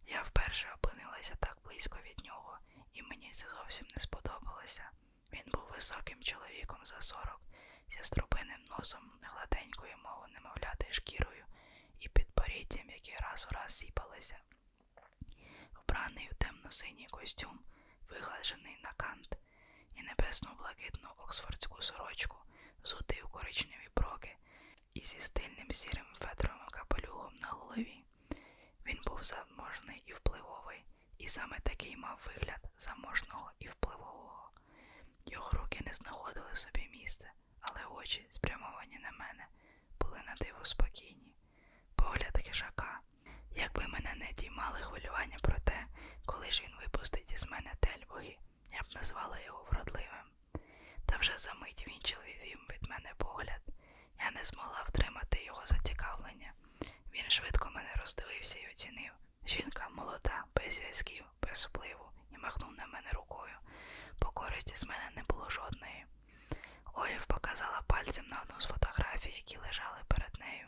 Я 0.06 0.22
вперше 0.22 0.68
опинилася 0.76 1.36
так 1.40 1.58
близько 1.64 1.98
від 2.06 2.26
нього, 2.26 2.58
і 2.94 3.04
мені 3.04 3.32
це 3.32 3.50
зовсім 3.50 3.88
не 3.96 4.02
сподобалося. 4.02 4.90
Він 5.34 5.44
був 5.54 5.64
високим 5.74 6.24
чоловіком 6.24 6.80
за 6.84 7.02
сорок, 7.02 7.42
зі 7.90 8.00
струбинним 8.04 8.60
носом, 8.78 9.12
гладенькою 9.22 9.98
мову 10.04 10.26
немовляти 10.34 10.88
шкірою 10.94 11.46
і 12.00 12.10
підборіддям, 12.10 12.90
яке 12.90 13.18
раз 13.18 13.48
у 13.52 13.56
раз 13.56 13.74
сіпалося. 13.78 14.38
Вбраний 15.74 16.30
у 16.32 16.36
темно-синій 16.36 17.08
костюм, 17.12 17.60
вигладжений 18.10 18.78
на 18.84 18.92
кант, 18.98 19.38
і 19.96 20.02
небесно-блакитну 20.04 21.10
оксфордську 21.18 21.82
сорочку, 21.82 22.38
взутий 22.84 23.22
у 23.22 23.30
коричневі 23.30 23.88
броки, 23.96 24.36
і 24.94 25.02
зі 25.02 25.20
стильним 25.20 25.72
сірим 25.72 26.06
фетровим 26.20 26.68
капелюхом 26.72 27.36
на 27.36 27.48
голові. 27.48 28.04
Він 28.86 29.00
був 29.06 29.24
заможний 29.24 30.04
і 30.06 30.14
впливовий, 30.14 30.86
і 31.18 31.28
саме 31.28 31.60
такий 31.60 31.98
мав 31.98 32.20
вигляд 32.26 32.62
заможного 32.80 33.52
і 33.60 33.68
впливового. 33.68 34.52
Його 35.26 35.50
руки 35.52 35.82
не 35.88 35.94
знаходили 35.94 36.56
собі 36.56 36.90
місце, 36.92 37.32
але 37.70 37.86
очі, 37.86 38.28
спрямовані 38.32 39.00
на 39.00 39.12
мене, 39.12 39.48
були 40.00 40.22
на 40.28 40.36
диво 40.36 40.66
спокійні. 40.66 41.36
Погляд 41.96 42.38
хижака. 42.46 43.00
Якби 43.56 43.88
мене 43.88 44.14
не 44.16 44.32
діймали 44.34 44.80
хвилювання 44.82 45.38
про 45.42 45.60
те, 45.60 45.86
коли 46.26 46.52
ж 46.52 46.64
він 46.64 46.72
випустить 46.82 47.32
із 47.32 47.46
мене 47.52 47.72
тельбуги, 47.80 48.38
я 48.74 48.82
б 48.82 48.86
назвала 48.96 49.40
його 49.40 49.68
вродливим. 49.72 50.28
Та 51.06 51.18
вже 51.18 51.38
за 51.38 51.54
мить 51.54 51.86
Вінчел 51.88 52.20
відвів 52.28 52.60
від 52.70 52.90
мене 52.90 53.14
погляд. 53.18 53.62
Я 54.20 54.32
не 54.32 54.44
змогла 54.44 54.84
втримати 54.88 55.44
його 55.44 55.66
зацікавлення. 55.66 56.54
Він 57.14 57.30
швидко 57.32 57.70
мене 57.70 57.94
роздивився 58.02 58.60
і 58.60 58.72
оцінив. 58.72 59.12
Жінка 59.46 59.90
молода, 59.90 60.44
без 60.56 60.74
зв'язків, 60.74 61.26
без 61.42 61.66
впливу, 61.66 62.06
і 62.32 62.38
махнув 62.38 62.72
на 62.78 62.86
мене 62.86 63.12
рукою. 63.12 63.56
По 64.20 64.32
користі 64.32 64.76
з 64.76 64.86
мене 64.86 65.10
не 65.16 65.24
було 65.24 65.50
жодної. 65.50 66.06
Олів 66.98 67.26
показала 67.26 67.82
пальцем 67.88 68.26
на 68.28 68.42
одну 68.42 68.62
з 68.62 68.66
фотографій, 68.66 69.36
які 69.36 69.58
лежали 69.58 70.02
перед 70.08 70.40
нею. 70.40 70.68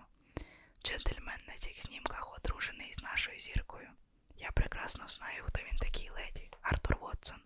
Джентльмен 0.83 1.39
на 1.47 1.53
цих 1.53 1.81
знімках 1.81 2.37
одружений 2.37 2.93
з 2.93 3.03
нашою 3.03 3.39
зіркою. 3.39 3.89
Я 4.35 4.51
прекрасно 4.51 5.07
знаю, 5.07 5.43
хто 5.47 5.61
він 5.61 5.77
такий 5.77 6.09
леді. 6.09 6.49
Артур 6.61 6.97
Вотсон, 7.01 7.39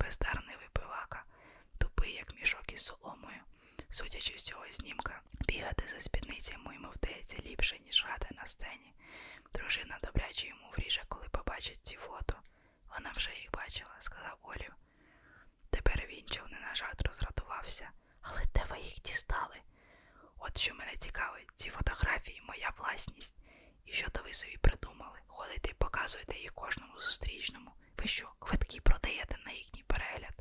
бездарний 0.00 0.56
випивака, 0.56 1.24
тупий, 1.78 2.12
як 2.14 2.34
мішок 2.34 2.72
із 2.72 2.82
соломою. 2.82 3.40
Судячи 3.90 4.38
з 4.38 4.44
цього 4.44 4.64
знімка, 4.70 5.20
бігати 5.32 5.86
за 5.88 6.00
спідницями 6.00 6.74
йому 6.74 6.90
вдається 6.90 7.36
ліпше, 7.46 7.78
ніж 7.78 8.04
грати 8.04 8.34
на 8.34 8.46
сцені. 8.46 8.94
Дружина 9.54 9.98
добряче 10.02 10.48
йому 10.48 10.70
вріже, 10.70 11.02
коли 11.08 11.28
побачить 11.28 11.80
ці 11.86 11.96
фото. 11.96 12.34
Вона 12.94 13.12
вже 13.16 13.30
їх 13.30 13.50
бачила, 13.52 13.96
сказав 13.98 14.38
Олів. 14.42 14.74
Тепер 15.70 16.06
Вінчел 16.06 16.44
не 16.50 16.60
на 16.60 16.74
жарт 16.74 17.02
розрадувався. 17.06 17.90
Але 18.22 18.42
де 18.54 18.64
ви 18.70 18.78
їх 18.78 19.02
дістали? 19.02 19.56
От 20.38 20.58
що 20.58 20.74
мене 20.74 20.96
цікавить, 20.96 21.50
ці 21.56 21.70
фотографії 21.70 22.42
моя 22.46 22.72
власність. 22.78 23.36
І 23.86 23.92
що 23.92 24.10
то 24.10 24.22
ви 24.22 24.34
собі 24.34 24.56
придумали? 24.56 25.18
Ходите 25.26 25.70
і 25.70 25.74
показуєте 25.74 26.38
їх 26.38 26.52
кожному 26.52 27.00
зустрічному. 27.00 27.70
Ви 27.98 28.06
що, 28.06 28.32
квитки 28.38 28.80
продаєте 28.80 29.36
на 29.46 29.52
їхній 29.52 29.82
перегляд? 29.82 30.34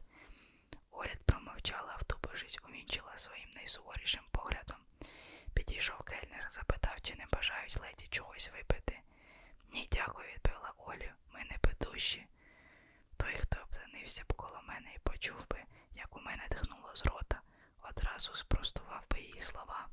Оляд 0.92 1.24
промовчала, 1.26 1.98
втупившись 2.02 2.60
у 2.64 2.72
Вінчела 2.72 3.18
своїм 3.18 3.50
найсуворішим 3.56 4.24
поглядом. 4.32 4.78
Підійшов 5.54 5.98
кельнер, 6.04 6.48
запитав, 6.50 7.02
чи 7.02 7.16
не 7.16 7.26
бажають 7.32 7.80
леді 7.82 8.08
чогось 8.10 8.52
випити. 8.58 9.00
Ні, 9.74 9.88
дякую, 9.92 10.28
відповіла 10.30 10.74
Олю. 10.78 11.12
Ми 11.34 11.40
не 11.40 11.58
петущі. 11.62 12.28
Той, 13.18 13.34
хто 13.38 13.58
обзанився 13.62 14.24
б 14.28 14.34
коло 14.34 14.62
мене 14.68 14.94
і 14.96 15.00
почув 15.00 15.48
би, 15.50 15.64
як 15.96 16.18
у 16.18 16.20
мене 16.20 16.48
тхнуло 16.50 16.96
з 16.96 17.06
рота, 17.06 17.42
одразу 17.82 18.36
спростував 18.36 19.04
би 19.12 19.20
її 19.20 19.42
слова. 19.42 19.88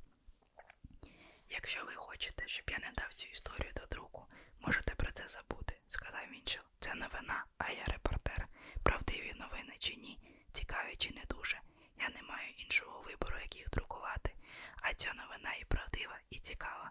Якщо 1.51 1.85
ви 1.85 1.95
хочете, 1.95 2.49
щоб 2.49 2.71
я 2.71 2.79
не 2.79 2.93
дав 2.97 3.15
цю 3.15 3.29
історію 3.29 3.73
до 3.77 3.87
друку, 3.87 4.27
можете 4.61 4.95
про 4.95 5.13
це 5.13 5.29
забути, 5.29 5.75
сказав 5.89 6.21
Вінчел. 6.33 6.63
Це 6.81 6.95
новина, 6.95 7.45
а 7.59 7.71
я 7.71 7.85
репортер. 7.85 8.49
Правдиві 8.83 9.35
новини 9.39 9.75
чи 9.79 9.97
ні, 9.97 10.19
цікаві 10.53 10.97
чи 10.97 11.11
не 11.15 11.25
дуже. 11.29 11.61
Я 11.99 12.09
не 12.09 12.23
маю 12.23 12.49
іншого 12.59 13.01
вибору, 13.03 13.39
як 13.39 13.57
їх 13.57 13.71
друкувати. 13.71 14.35
А 14.83 14.95
ця 14.95 15.13
новина 15.15 15.55
і 15.55 15.65
правдива, 15.65 16.19
і 16.31 16.39
цікава. 16.39 16.91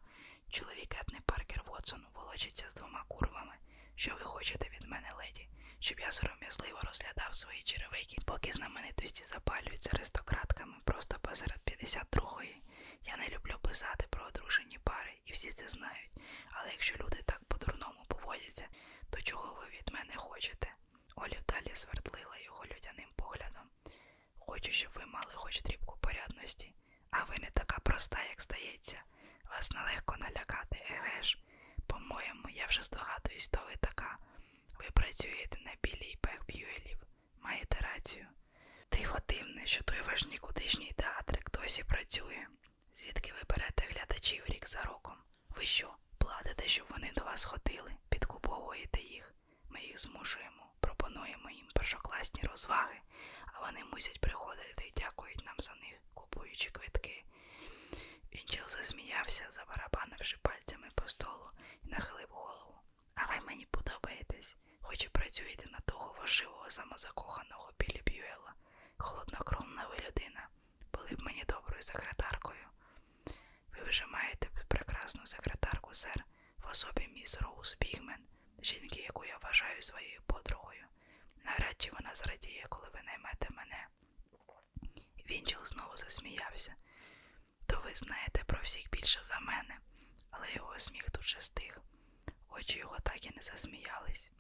Чоловік 0.50 0.96
Етни 1.02 1.20
Паркер 1.26 1.64
Вотсон 1.66 2.06
волочиться 2.14 2.70
з 2.70 2.74
двома 2.74 3.04
курвами. 3.08 3.54
Що 3.96 4.16
ви 4.16 4.26
хочете 4.26 4.70
від 4.70 4.88
мене, 4.88 5.14
леді? 5.18 5.48
Щоб 5.80 6.00
я 6.00 6.12
сором'язливо 6.12 6.80
розглядав 6.84 7.36
свої 7.36 7.64
черевики, 7.64 8.18
поки 8.26 8.52
знаменитості 8.52 9.24
запалюються 9.28 9.90
аристократками 9.94 10.74
просто 10.86 11.20
посеред 11.22 11.60
52-ї. 11.66 12.56
Я 13.04 13.18
не 13.18 13.28
люблю 13.28 13.56
писати 13.62 14.06
про 14.10 14.26
одружені 14.26 14.80
пари, 14.84 15.14
і 15.26 15.32
всі 15.32 15.50
це 15.52 15.68
знають. 15.68 16.12
Але 16.52 16.72
якщо 16.72 16.96
люди 16.96 17.24
так 17.26 17.42
по-дурному 17.48 18.06
поводяться, 18.08 18.68
то 19.10 19.22
чого 19.22 19.54
ви 19.62 19.68
від 19.78 19.94
мене 19.94 20.14
хочете? 20.16 20.74
Олів 21.16 21.42
далі 21.50 21.72
звердлила 21.76 22.38
його 22.46 22.66
людяним 22.66 23.10
поглядом. 23.16 23.68
Хочу, 24.40 24.72
щоб 24.72 24.92
ви 24.96 25.06
мали 25.06 25.34
хоч 25.34 25.62
дрібку 25.62 25.98
порядності, 26.02 26.74
а 27.10 27.24
ви 27.24 27.36
не 27.42 27.50
така 27.54 27.80
проста, 27.80 28.18
як 28.30 28.42
здається. 28.42 29.04
Вас 29.50 29.72
нелегко 29.72 30.16
налякати, 30.18 30.78
еге 30.90 31.24
ж. 31.24 31.38
По-моєму, 31.88 32.50
я 32.50 32.66
вже 32.66 32.84
здогадуюсь, 32.84 33.48
хто 33.48 33.60
ви 33.70 33.76
така. 33.76 34.18
Ви 34.80 34.86
працюєте 34.94 35.58
на 35.66 35.72
білій 35.84 36.18
пех 36.22 36.46
б'юелів. 36.48 36.98
Маєте 37.42 37.78
рацію. 37.82 38.28
Диво 38.92 39.18
дивне, 39.30 39.66
що 39.66 39.84
той 39.84 40.02
ваш 40.02 40.26
нікудишній 40.26 40.92
театрик 40.96 41.52
досі 41.52 41.84
працює. 41.84 42.48
Звідки 42.94 43.34
ви 43.34 43.40
берете 43.50 43.86
глядачів 43.94 44.44
рік 44.48 44.68
за 44.68 44.82
роком? 44.82 45.16
Ви 45.50 45.66
що, 45.66 45.96
платите, 46.18 46.68
щоб 46.68 46.86
вони 46.90 47.12
до 47.16 47.24
вас 47.24 47.46
ходили, 47.46 47.96
підкуповуєте 48.10 49.02
їх? 49.02 49.34
Ми 49.70 49.82
їх 49.82 50.00
змушуємо, 50.00 50.72
пропонуємо 50.80 51.50
їм 51.50 51.68
першокласні 51.74 52.42
розваги, 52.44 53.00
а 53.54 53.66
вони 53.66 53.84
мусять 53.84 54.20
приходити 54.22 54.88
і 54.88 54.94
дякують 55.02 55.46
нам 55.46 55.56
за 55.60 55.72
них, 55.74 56.02
купуючи 56.14 56.70
квитки. 56.70 57.24
Вінчел 58.36 58.68
засміявся, 58.68 59.48
забарабанивши 59.52 60.38
пальцями 60.42 60.88
по 60.96 61.10
столу 61.10 61.50
і 61.84 61.88
нахилив 61.88 62.28
голову. 62.30 62.76
А 63.16 63.26
ви 63.26 63.42
мені 63.46 63.66
подобаєтесь, 63.66 64.56
хоч 64.82 65.06
і 65.06 65.10
працюєте 65.38 65.70
на 65.72 65.80
того 65.80 66.16
важивого 66.20 66.70
самозакоханого 66.70 67.72
Білі 67.80 68.02
Б'юела. 68.06 68.54
Холоднокровна 68.98 69.88
ви 69.88 69.96
людина. 70.08 70.50
Були 70.94 71.10
б 71.10 71.22
мені 71.22 71.44
доброю 71.48 71.82
секретаркою. 71.82 72.68
Ви 73.72 73.84
вже 73.90 74.06
маєте 74.06 74.50
прекрасну 74.68 75.26
секретарку, 75.26 75.94
сер, 75.94 76.26
в 76.58 76.68
особі 76.70 77.08
міс 77.08 77.42
Роуз 77.42 77.78
Бігмен, 77.82 78.28
жінки, 78.62 79.02
яку 79.02 79.26
я 79.26 79.38
вважаю 79.38 79.82
своєю 79.82 80.22
подругою. 80.22 80.86
Навряд 81.46 81.76
чи 81.78 81.92
вона 81.92 82.16
зрадіє, 82.16 82.66
коли 82.70 82.88
ви 82.94 83.02
наймете 83.04 83.48
мене. 83.50 83.88
Вінчел 85.30 85.66
знову 85.66 85.98
засміявся. 85.98 86.76
То 87.66 87.82
ви 87.86 87.94
знаєте 87.94 88.44
про 88.44 88.62
всіх 88.62 88.90
більше 88.92 89.24
за 89.24 89.40
мене, 89.40 89.78
але 90.32 90.52
його 90.54 90.80
сміх 90.80 91.12
тут 91.12 91.24
же 91.24 91.40
стих. 91.40 91.82
Очі 92.50 92.80
його 92.80 92.98
так 93.00 93.26
і 93.26 93.36
не 93.36 93.42
засміялись. 93.42 94.32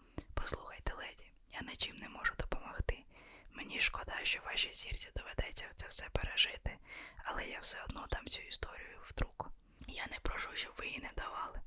Послухайте, 0.49 0.93
леді, 0.93 1.31
я 1.49 1.61
нічим 1.61 1.95
не 1.95 2.09
можу 2.09 2.33
допомогти. 2.39 3.03
Мені 3.51 3.79
шкода, 3.79 4.19
що 4.23 4.39
вашій 4.45 4.73
зірці 4.73 5.09
доведеться 5.15 5.65
це 5.75 5.87
все 5.87 6.09
пережити, 6.09 6.77
але 7.23 7.45
я 7.47 7.59
все 7.59 7.83
одно 7.83 8.07
дам 8.11 8.27
цю 8.27 8.41
історію 8.41 8.99
в 9.03 9.13
друк. 9.13 9.49
Я 9.87 10.07
не 10.11 10.19
прошу, 10.19 10.49
щоб 10.53 10.73
ви 10.77 10.85
її 10.85 10.99
не 10.99 11.09
давали. 11.15 11.61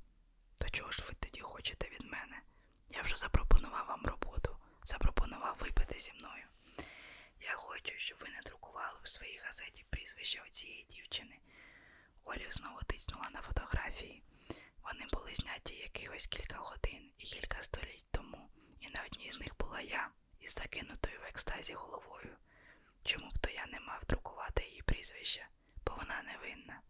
То 0.59 0.69
чого 0.69 0.91
ж 0.91 1.05
ви 1.09 1.15
тоді 1.21 1.41
хочете 1.41 1.89
від 1.89 2.01
мене? 2.11 2.43
Я 2.89 3.03
вже 3.03 3.17
запропонував 3.17 3.87
вам 3.87 4.07
роботу, 4.07 4.57
запропонував 4.83 5.57
випити 5.61 5.99
зі 5.99 6.13
мною. 6.13 6.45
Я 7.41 7.53
хочу, 7.57 7.95
щоб 7.97 8.19
ви 8.19 8.29
не 8.29 8.41
друкували 8.47 8.99
в 9.03 9.09
своїй 9.09 9.39
газеті 9.45 9.85
прізвище 9.91 10.43
оцієї 10.47 10.85
дівчини. 10.85 11.39
Олів 12.25 12.53
знову 12.53 12.79
тицнула 12.87 13.31
на 13.31 13.41
фотографії. 13.43 14.23
Вони 14.85 15.07
були 15.13 15.35
зняті 15.35 15.75
якихось 15.75 16.27
кілька 16.27 16.57
годин 16.59 17.11
і 17.19 17.25
кілька 17.25 17.63
століть 17.63 18.07
тому, 18.11 18.30
і 18.81 18.89
на 18.91 19.03
одній 19.07 19.31
з 19.31 19.41
них 19.41 19.57
була 19.59 19.81
я 19.81 20.11
із 20.41 20.55
закинутою 20.55 21.21
в 21.21 21.25
екстазі 21.25 21.75
головою. 21.75 22.37
Чому 23.05 23.29
б 23.29 23.39
то 23.39 23.51
я 23.51 23.67
не 23.67 23.81
мав 23.81 24.05
друкувати 24.09 24.65
її 24.65 24.83
прізвище, 24.83 25.47
бо 25.87 25.95
вона 25.95 26.23
невинна. 26.23 26.81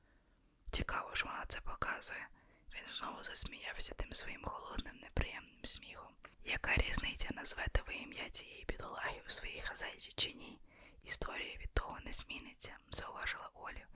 Цікаво 0.70 1.14
ж 1.14 1.24
вона 1.24 1.44
це 1.48 1.60
показує. 1.60 2.28
Він 2.74 2.90
знову 2.96 3.22
засміявся 3.22 3.94
тим 3.94 4.14
своїм 4.14 4.44
холодним, 4.44 4.96
неприємним 4.96 5.64
сміхом. 5.64 6.14
Яка 6.44 6.74
різниця 6.74 7.28
назвете 7.32 7.82
ви 7.86 7.94
ім'я 7.94 8.30
цієї 8.30 8.64
бідолаги 8.64 9.22
у 9.26 9.30
своїй 9.30 9.60
газеті 9.60 10.12
чи 10.16 10.32
ні? 10.32 10.58
Історія 11.04 11.56
від 11.56 11.72
того 11.74 11.98
не 12.04 12.12
зміниться, 12.12 12.76
зауважила 12.90 13.50
Олів. 13.54 13.86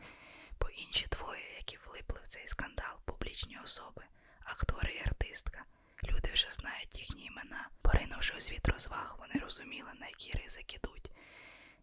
Бо 0.60 0.68
інші 0.68 1.06
двоє, 1.06 1.54
які 1.56 1.76
влипли 1.76 2.20
в 2.22 2.28
цей 2.28 2.48
скандал, 2.48 2.96
публічні 3.04 3.58
особи, 3.64 4.04
актори 4.44 4.92
і 4.94 5.00
артистка. 5.00 5.64
Люди 6.02 6.30
вже 6.32 6.50
знають 6.50 6.98
їхні 6.98 7.24
імена. 7.24 7.68
Поринувши 7.82 8.34
у 8.36 8.40
світ 8.40 8.68
розваг, 8.68 9.16
вони 9.18 9.34
розуміли, 9.44 9.90
на 10.00 10.06
які 10.06 10.32
ризики 10.38 10.76
йдуть, 10.76 11.10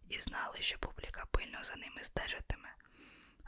і 0.08 0.18
знали, 0.18 0.62
що 0.62 0.78
публіка 0.78 1.24
пильно 1.30 1.62
за 1.64 1.76
ними 1.76 2.04
стежитиме. 2.04 2.74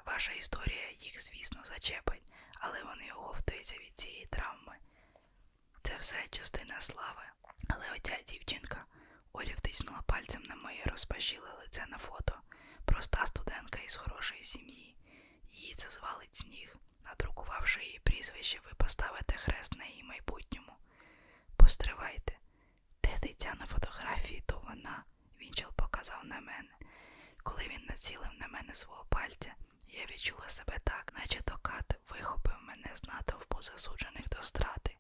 Ваша 0.06 0.32
історія 0.32 0.90
їх, 0.98 1.22
звісно, 1.22 1.60
зачепить, 1.64 2.32
але 2.54 2.82
вони 2.82 3.12
оговтуються 3.16 3.76
від 3.76 3.98
цієї 3.98 4.26
травми. 4.26 4.76
Це 5.82 5.96
все 5.96 6.28
частина 6.30 6.80
слави. 6.80 7.22
Але 7.68 7.92
оця 7.96 8.18
дівчинка 8.26 8.84
Оля 9.32 9.52
втиснула 9.56 10.02
пальцем 10.02 10.42
на 10.42 10.54
моє 10.56 10.82
розпашіле 10.84 11.52
лице 11.60 11.86
на 11.88 11.98
фото. 11.98 12.40
Проста 12.84 13.26
студентка 13.26 13.78
із 13.80 13.96
хорошої 13.96 14.44
сім'ї. 14.44 14.96
Її 15.52 15.74
це 15.74 15.90
звалить 15.90 16.36
сніг. 16.36 16.76
Надрукувавши 17.06 17.82
її 17.82 17.98
прізвище, 17.98 18.60
ви 18.64 18.70
поставите 18.76 19.36
хрест 19.36 19.76
на 19.76 19.84
її 19.84 20.02
майбутньому. 20.04 20.72
Постривайте. 21.56 22.38
Де 23.02 23.18
дитя 23.22 23.54
на 23.60 23.66
фотографії, 23.66 24.42
то 24.46 24.62
вона. 24.68 25.04
Вінчел 25.40 25.72
показав 25.76 26.24
на 26.24 26.40
мене. 26.40 26.70
Коли 27.42 27.68
він 27.68 27.84
націлив 27.88 28.30
на 28.40 28.48
мене 28.48 28.74
свого 28.74 29.04
пальця, 29.08 29.54
я 29.88 30.04
відчула 30.04 30.48
себе 30.48 30.78
так, 30.84 31.12
наче 31.18 31.42
токат 31.42 31.96
вихопив 32.10 32.56
мене 32.62 32.90
з 32.94 33.04
натовпу 33.04 33.62
засуджених 33.62 34.28
до 34.28 34.42
страти. 34.42 34.96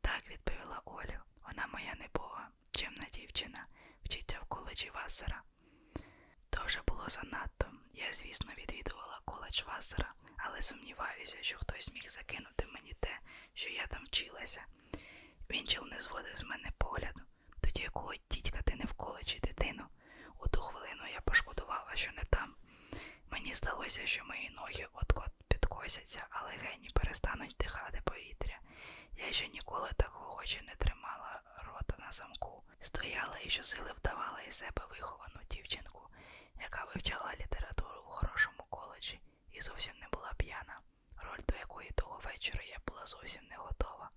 Так, 0.00 0.30
відповіла 0.30 0.80
Оля. 0.84 1.22
Вона 1.46 1.66
моя 1.72 1.94
небога, 2.00 2.48
чемна 2.70 3.06
дівчина, 3.12 3.66
вчиться 4.04 4.38
в 4.42 4.44
коледжі 4.44 4.90
Вассера. 4.94 5.42
То 6.50 6.64
вже 6.66 6.80
було 6.86 7.08
занадто. 7.08 7.66
Я, 7.94 8.12
звісно, 8.12 8.52
відвідувала 8.58 9.20
коледж 9.24 9.62
Вассера, 9.66 10.14
але 10.36 10.62
сумніваюся, 10.62 11.38
що 11.40 11.58
хтось 11.58 11.92
міг 11.92 12.04
закинути 12.08 12.66
мені 12.66 12.92
те, 13.00 13.18
що 13.54 13.70
я 13.70 13.86
там 13.86 14.04
вчилася. 14.04 14.64
Вінчел 15.50 15.86
не 15.86 16.00
зводив 16.00 16.36
з 16.36 16.44
мене 16.44 16.70
погляду. 16.78 17.20
Тоді 17.60 17.82
якого 17.82 18.14
дідька 18.30 18.62
ти 18.62 18.74
не 18.74 18.84
в 18.84 18.92
коледжі, 18.92 19.38
дитину. 19.38 19.84
У 20.38 20.48
ту 20.48 20.60
хвилину 20.60 21.02
я 21.14 21.20
пошкодувала, 21.20 21.92
що 21.94 22.12
не 22.12 22.22
там. 22.30 22.54
Мені 23.30 23.54
здалося, 23.54 24.06
що 24.06 24.24
мої 24.24 24.50
ноги 24.50 24.86
от-от 24.92 25.32
підкосяться, 25.48 26.26
а 26.30 26.44
легені 26.44 26.88
перестануть 26.94 27.56
дихати 27.58 28.00
повітря. 28.04 28.58
Я 29.16 29.32
ще 29.32 29.48
ніколи 29.48 29.90
такого 29.96 30.24
хоч 30.34 30.56
і 30.56 30.60
не 30.66 30.74
тримала 30.74 31.42
рота 31.66 31.96
на 31.98 32.12
замку. 32.12 32.62
Стояла 32.80 33.38
і 33.44 33.48
щосили 33.50 33.92
вдавала 33.98 34.40
із 34.48 34.54
себе 34.54 34.82
виховану 34.90 35.40
дівчинку, 35.50 36.08
яка 36.60 36.84
вивчала 36.84 37.34
літературу 37.40 38.02
в 38.02 38.10
хорошому 38.10 38.64
коледжі 38.70 39.20
і 39.56 39.60
зовсім 39.60 39.94
не 40.00 40.08
була 40.12 40.32
п'яна, 40.36 40.80
роль 41.16 41.40
до 41.48 41.56
якої 41.56 41.90
того 41.90 42.20
вечора 42.24 42.64
я 42.64 42.78
була 42.86 43.06
зовсім 43.06 43.42
не 43.50 43.56
готова. 43.56 44.10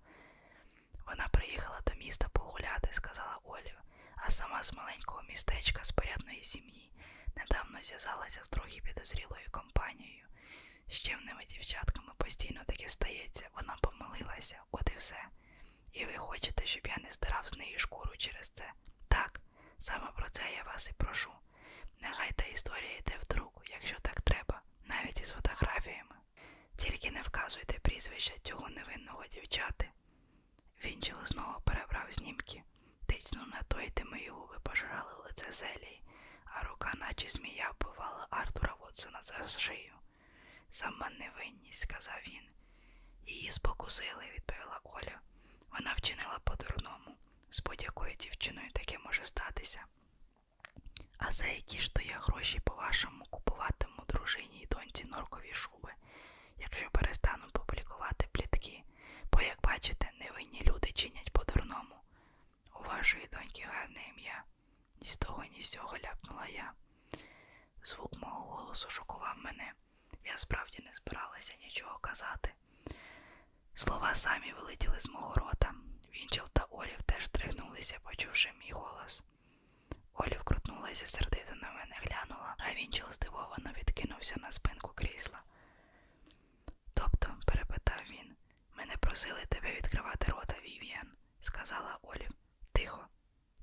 Вона 1.06 1.28
приїхала 1.28 1.80
до 1.86 1.94
міста 1.94 2.28
погуляти, 2.28 2.92
сказала 2.92 3.38
Олів, 3.44 3.80
а 4.16 4.30
сама 4.30 4.62
з 4.62 4.72
маленького 4.72 5.22
містечка 5.22 5.84
з 5.84 5.90
порядної 5.90 6.42
сім'ї 6.42 6.92
недавно 7.36 7.82
зв'язалася 7.82 8.44
з 8.44 8.48
трохи 8.48 8.80
підозрілою 8.80 9.46
компанією. 9.50 10.26
З 10.88 10.98
чемними 10.98 11.44
дівчатками 11.44 12.12
постійно 12.16 12.60
таке 12.66 12.88
стається, 12.88 13.48
вона 13.54 13.76
помилилася, 13.82 14.62
от 14.70 14.90
і 14.94 14.96
все. 14.96 15.24
І 15.92 16.04
ви 16.04 16.16
хочете, 16.18 16.66
щоб 16.66 16.86
я 16.86 16.96
не 17.02 17.10
здирав 17.10 17.48
з 17.48 17.56
неї 17.56 17.78
шкуру 17.78 18.16
через 18.16 18.50
це? 18.50 18.72
Так, 19.08 19.40
саме 19.78 20.10
про 20.16 20.30
це 20.30 20.42
я 20.56 20.62
вас 20.62 20.88
і 20.88 20.92
прошу. 20.92 21.30
Нехай 22.00 22.32
та 22.32 22.44
історія 22.44 22.96
йде 22.96 23.14
в 23.18 23.26
друк, 23.26 23.62
якщо 23.70 23.96
так 24.02 24.20
треба, 24.20 24.62
навіть 24.90 25.20
із 25.20 25.30
фотографіями. 25.32 26.14
Тільки 26.76 27.10
не 27.10 27.22
вказуйте 27.22 27.78
прізвища 27.78 28.34
цього 28.42 28.68
невинного 28.68 29.24
дівчати. 29.26 29.88
Вінчел 30.84 31.16
знову 31.24 31.60
перебрав 31.64 32.06
знімки, 32.12 32.62
тицнув 33.06 33.48
на 33.48 33.62
той, 33.62 33.90
де 33.96 34.04
мої 34.04 34.28
губи 34.28 34.58
пожирали 34.62 35.12
лице 35.24 35.52
зелії, 35.52 36.02
а 36.44 36.62
рука, 36.62 36.92
наче 36.98 37.28
змія, 37.28 37.70
вбивала 37.70 38.26
Артура 38.30 38.74
Вотсона 38.80 39.22
за 39.22 39.48
шию. 39.48 39.94
Сама 40.70 41.10
невинність, 41.10 41.80
сказав 41.82 42.20
він. 42.26 42.42
Її 43.26 43.50
спокусили, 43.50 44.24
відповіла 44.34 44.80
Оля. 44.84 45.20
Вона 45.72 45.92
вчинила 45.92 46.38
по-дурному. 46.44 47.16
З 47.50 47.62
будь-якою 47.62 48.14
дівчиною 48.14 48.70
таке 48.72 48.98
може 48.98 49.24
статися. 49.24 49.84
А 51.18 51.30
за 51.30 51.46
які 51.46 51.78
ж 51.80 51.94
то 51.94 52.02
я 52.02 52.18
гроші, 52.18 52.60
по-вашому, 52.60 53.24
купуватиму 53.30 53.79
дружині 54.20 54.60
й 54.60 54.66
доньці 54.66 55.04
норкові 55.04 55.52
шуби, 55.52 55.92
якщо 56.58 56.90
перестану 56.90 57.44
публікувати 57.52 58.28
плітки, 58.32 58.82
бо, 59.32 59.40
як 59.42 59.60
бачите, 59.62 60.10
невинні 60.20 60.62
люди 60.66 60.92
чинять 60.92 61.32
по-дурному. 61.32 61.94
У 62.80 62.82
вашої 62.82 63.26
доньки 63.32 63.66
гарне 63.70 64.00
ім'я. 64.08 64.44
Ні 65.02 65.08
з 65.08 65.16
того, 65.16 65.44
ні 65.44 65.62
з 65.62 65.70
цього 65.70 65.96
ляпнула 66.04 66.46
я. 66.46 66.72
Звук 67.82 68.16
мого 68.18 68.40
голосу 68.40 68.90
шокував 68.90 69.36
мене. 69.38 69.72
Я 70.24 70.36
справді 70.36 70.82
не 70.82 70.92
збиралася 70.92 71.54
нічого 71.62 71.98
казати. 71.98 72.54
Слова 73.74 74.14
самі 74.14 74.52
вилетіли 74.52 75.00
з 75.00 75.08
мого 75.08 75.34
рота. 75.34 75.74
Вінчел 76.14 76.48
та 76.52 76.64
Олів 76.70 77.02
теж 77.02 77.28
тригнулися, 77.28 77.98
почувши 78.02 78.52
мій 78.60 78.72
голос. 78.72 79.24
Олів 80.22 80.42
крутнулася 80.44 81.06
сердито 81.06 81.52
на 81.54 81.70
мене 81.72 81.96
глянула, 82.02 82.54
а 82.58 82.72
Вінчел 82.74 83.10
здивовано 83.12 83.70
відкинувся 83.78 84.34
на 84.40 84.52
спинку 84.52 84.88
крісла. 84.94 85.42
Тобто, 86.94 87.36
перепитав 87.46 88.02
він, 88.10 88.36
ми 88.76 88.86
не 88.86 88.96
просили 88.96 89.44
тебе 89.48 89.74
відкривати 89.76 90.32
рота, 90.32 90.54
Вівіан, 90.64 91.12
сказала 91.40 91.98
Олів. 92.02 92.30
Тихо, 92.72 93.06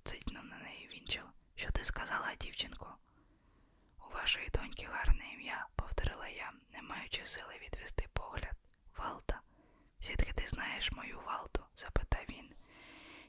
цитнув 0.03 0.43
на 0.45 0.57
неї 0.57 0.89
Вінчел. 0.93 1.25
Що 1.55 1.71
ти 1.71 1.83
сказала, 1.83 2.35
дівчинко? 2.39 2.97
У 4.09 4.13
вашої 4.13 4.49
доньки 4.49 4.87
гарне 4.91 5.33
ім'я, 5.33 5.67
повторила 5.75 6.27
я, 6.27 6.51
не 6.73 6.81
маючи 6.81 7.25
сили 7.25 7.59
відвести 7.63 8.07
погляд. 8.13 8.55
Валта. 8.97 9.41
Звідки 10.01 10.33
ти 10.33 10.47
знаєш 10.47 10.91
мою 10.91 11.19
Валту? 11.25 11.63
запитав 11.75 12.23
він. 12.29 12.53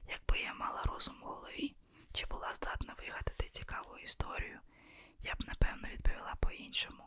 Якби 0.08 0.38
я 0.38 0.54
мала 0.54 0.82
розум 0.82 1.16
в 1.20 1.24
голові, 1.24 1.74
чи 2.18 2.26
була 2.26 2.54
здатна 2.54 2.94
вигадати 2.98 3.48
цікаву 3.48 3.98
історію, 3.98 4.60
я 5.20 5.34
б 5.34 5.36
напевно 5.46 5.88
відповіла 5.88 6.34
по-іншому, 6.40 7.04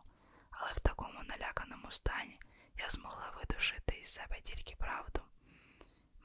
але 0.52 0.72
в 0.74 0.80
такому 0.80 1.20
наляканому 1.24 1.92
стані 1.92 2.40
я 2.78 2.90
змогла 2.90 3.34
видушити 3.38 3.96
із 4.02 4.08
себе 4.14 4.42
тільки 4.44 4.76
правду. 4.76 5.22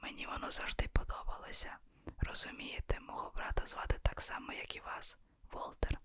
Мені 0.01 0.25
воно 0.25 0.51
завжди 0.51 0.87
подобалося. 0.87 1.77
Розумієте, 2.17 2.99
мого 2.99 3.31
брата 3.35 3.65
звати 3.65 3.99
так 4.01 4.21
само, 4.21 4.53
як 4.53 4.75
і 4.75 4.79
вас, 4.79 5.17
Волтер. 5.51 5.99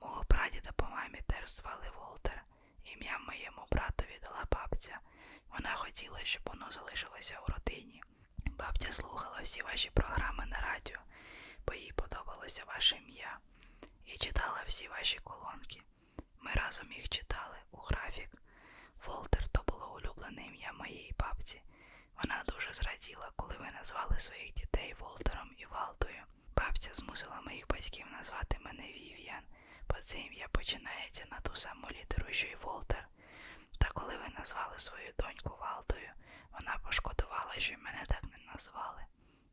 Мого 0.00 0.24
прадіда 0.24 0.72
по 0.72 0.86
мамі 0.86 1.20
теж 1.26 1.50
звали 1.50 1.90
Волтер. 1.98 2.44
Ім'я 2.84 3.18
моєму 3.18 3.66
братові 3.70 4.18
дала 4.22 4.44
бабця. 4.50 4.98
Вона 5.48 5.74
хотіла, 5.74 6.20
щоб 6.24 6.42
воно 6.46 6.70
залишилося 6.70 7.38
у 7.48 7.52
родині. 7.52 8.02
Бабця 8.46 8.92
слухала 8.92 9.40
всі 9.42 9.62
ваші 9.62 9.90
програми 9.90 10.46
на 10.46 10.60
радіо, 10.60 10.98
бо 11.66 11.74
їй 11.74 11.92
подобалося 11.92 12.64
ваше 12.66 12.96
ім'я, 12.96 13.38
і 14.06 14.18
читала 14.18 14.62
всі 14.66 14.88
ваші 14.88 15.18
колонки. 15.18 15.82
Ми 16.40 16.52
разом 16.52 16.92
їх 16.92 17.08
читали 17.08 17.56
у 17.70 17.76
графік. 17.76 18.30
Волтер 19.06 19.48
то 19.48 19.62
було 19.66 19.94
улюблене 19.94 20.46
ім'я 20.46 20.72
моєї 20.72 21.14
бабці. 21.18 21.62
Вона 22.22 22.44
дуже 22.48 22.74
зраділа, 22.74 23.30
коли 23.36 23.54
ви 23.56 23.70
назвали 23.78 24.18
своїх 24.18 24.54
дітей 24.54 24.94
Волтером 24.98 25.50
і 25.58 25.66
Валтою. 25.66 26.22
Бабця 26.56 26.90
змусила 26.94 27.40
моїх 27.40 27.68
батьків 27.68 28.06
назвати 28.12 28.58
мене 28.60 28.82
Вів'ян, 28.82 29.44
бо 29.88 29.94
це 30.00 30.18
ім'я 30.20 30.48
починається 30.48 31.24
на 31.30 31.40
ту 31.40 31.56
саму 31.56 31.86
літеру, 31.90 32.26
що 32.32 32.46
й 32.46 32.54
Волтер. 32.62 33.08
Та 33.78 33.88
коли 33.94 34.16
ви 34.16 34.28
назвали 34.38 34.78
свою 34.78 35.12
доньку 35.18 35.58
Валтою, 35.60 36.10
вона 36.52 36.78
пошкодувала, 36.78 37.54
що 37.58 37.74
мене 37.78 38.04
так 38.08 38.22
не 38.22 38.52
назвали. 38.52 39.02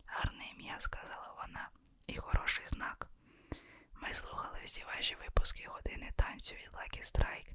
Гарне 0.05 0.45
ім'я, 0.57 0.79
сказала 0.79 1.33
вона, 1.41 1.69
і 2.07 2.15
хороший 2.17 2.65
знак. 2.65 3.07
Ми 3.93 4.13
слухали 4.13 4.59
всі 4.63 4.83
ваші 4.83 5.15
випуски 5.15 5.67
години 5.67 6.11
танцю 6.15 6.55
від 6.55 6.69
Lucky 6.73 7.01
Strike. 7.03 7.51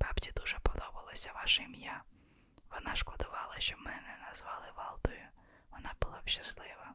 Бабці 0.00 0.32
дуже 0.32 0.58
подобалося 0.58 1.32
ваше 1.32 1.62
ім'я. 1.62 2.02
Вона 2.70 2.96
шкодувала, 2.96 3.56
що 3.58 3.76
мене 3.78 4.18
назвали 4.28 4.66
Валтою. 4.76 5.28
Вона 5.70 5.94
була 6.00 6.20
б 6.20 6.28
щаслива. 6.28 6.94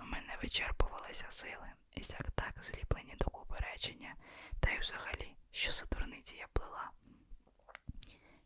У 0.00 0.04
мене 0.04 0.36
вичерпувалися 0.42 1.26
сили, 1.28 1.72
і 1.94 2.02
сяк 2.02 2.30
так 2.30 2.64
зліплені 2.64 3.14
докупи 3.18 3.56
речення, 3.60 4.14
та 4.60 4.70
й 4.70 4.78
взагалі, 4.78 5.36
що 5.52 5.72
за 5.72 5.86
дурниці 5.86 6.36
я 6.36 6.46
плела. 6.52 6.90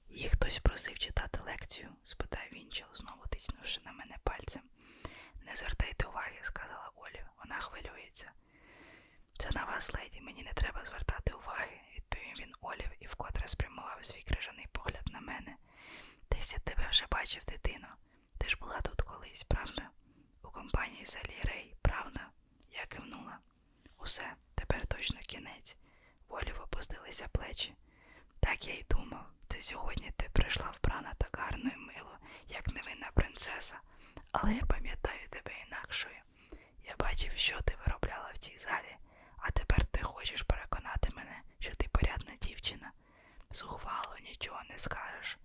Їх 0.08 0.32
хтось 0.32 0.58
просив 0.58 0.98
читати 0.98 1.38
лекцію? 1.46 1.88
спитав 2.04 2.42
Вінчел, 2.52 2.88
знову 2.94 3.22
тиснувши 3.30 3.80
на 3.84 3.92
мене 3.92 4.16
пальцем. 4.24 4.62
Не 5.42 5.56
звертайте 5.56 6.06
уваги, 6.06 6.38
сказала 6.42 6.90
Олі, 6.94 7.24
вона 7.38 7.60
хвилюється. 7.60 8.32
Це 9.38 9.50
на 9.54 9.64
вас, 9.64 9.94
леді, 9.94 10.20
мені 10.20 10.42
не 10.42 10.52
треба 10.52 10.84
звертати 10.84 11.32
уваги, 11.32 11.80
відповів 11.96 12.34
він 12.40 12.52
Олів 12.60 12.90
і 13.00 13.06
вкотре 13.06 13.48
спрямував 13.48 13.98
свій 14.04 14.22
крижаний 14.22 14.66
погляд 14.72 15.04
на 15.12 15.20
мене. 15.20 15.56
Десь 16.30 16.52
я 16.52 16.58
тебе 16.58 16.88
вже 16.90 17.06
бачив, 17.10 17.42
дитино. 17.44 17.88
Ти 18.38 18.48
ж 18.48 18.56
була 18.60 18.80
тут 18.80 19.00
колись, 19.02 19.42
правда? 19.42 19.90
У 20.42 20.48
компанії 20.50 21.06
Селі 21.06 21.36
Рей, 21.44 21.76
правда? 21.82 22.30
Я 22.70 22.86
кивнула. 22.86 23.38
Усе, 23.98 24.34
тепер 24.54 24.86
точно 24.86 25.20
кінець. 25.20 25.76
Волів 26.28 26.60
опустилися 26.64 27.28
плечі. 27.28 27.74
Так 28.40 28.66
я 28.68 28.74
й 28.74 28.84
думав. 28.90 29.26
Це 29.48 29.59
сьогодні 29.70 30.10
ти 30.16 30.28
прийшла 30.32 30.70
вбрана 30.70 31.14
так 31.18 31.40
гарно 31.42 31.70
і 31.70 31.76
мило, 31.76 32.18
як 32.48 32.68
невинна 32.68 33.10
принцеса. 33.14 33.80
Але 34.32 34.54
я 34.54 34.64
пам'ятаю 34.66 35.28
тебе 35.30 35.52
інакшою. 35.66 36.16
Я 36.84 36.94
бачив, 36.98 37.32
що 37.36 37.62
ти 37.62 37.76
виробляла 37.86 38.30
в 38.34 38.38
цій 38.38 38.56
залі, 38.56 38.96
а 39.36 39.50
тепер 39.50 39.84
ти 39.84 40.02
хочеш 40.02 40.42
переконати 40.42 41.08
мене, 41.16 41.42
що 41.58 41.74
ти 41.74 41.88
порядна 41.88 42.32
дівчина. 42.42 42.92
Зухвало 43.50 44.16
нічого 44.22 44.60
не 44.70 44.78
скажеш. 44.78 45.38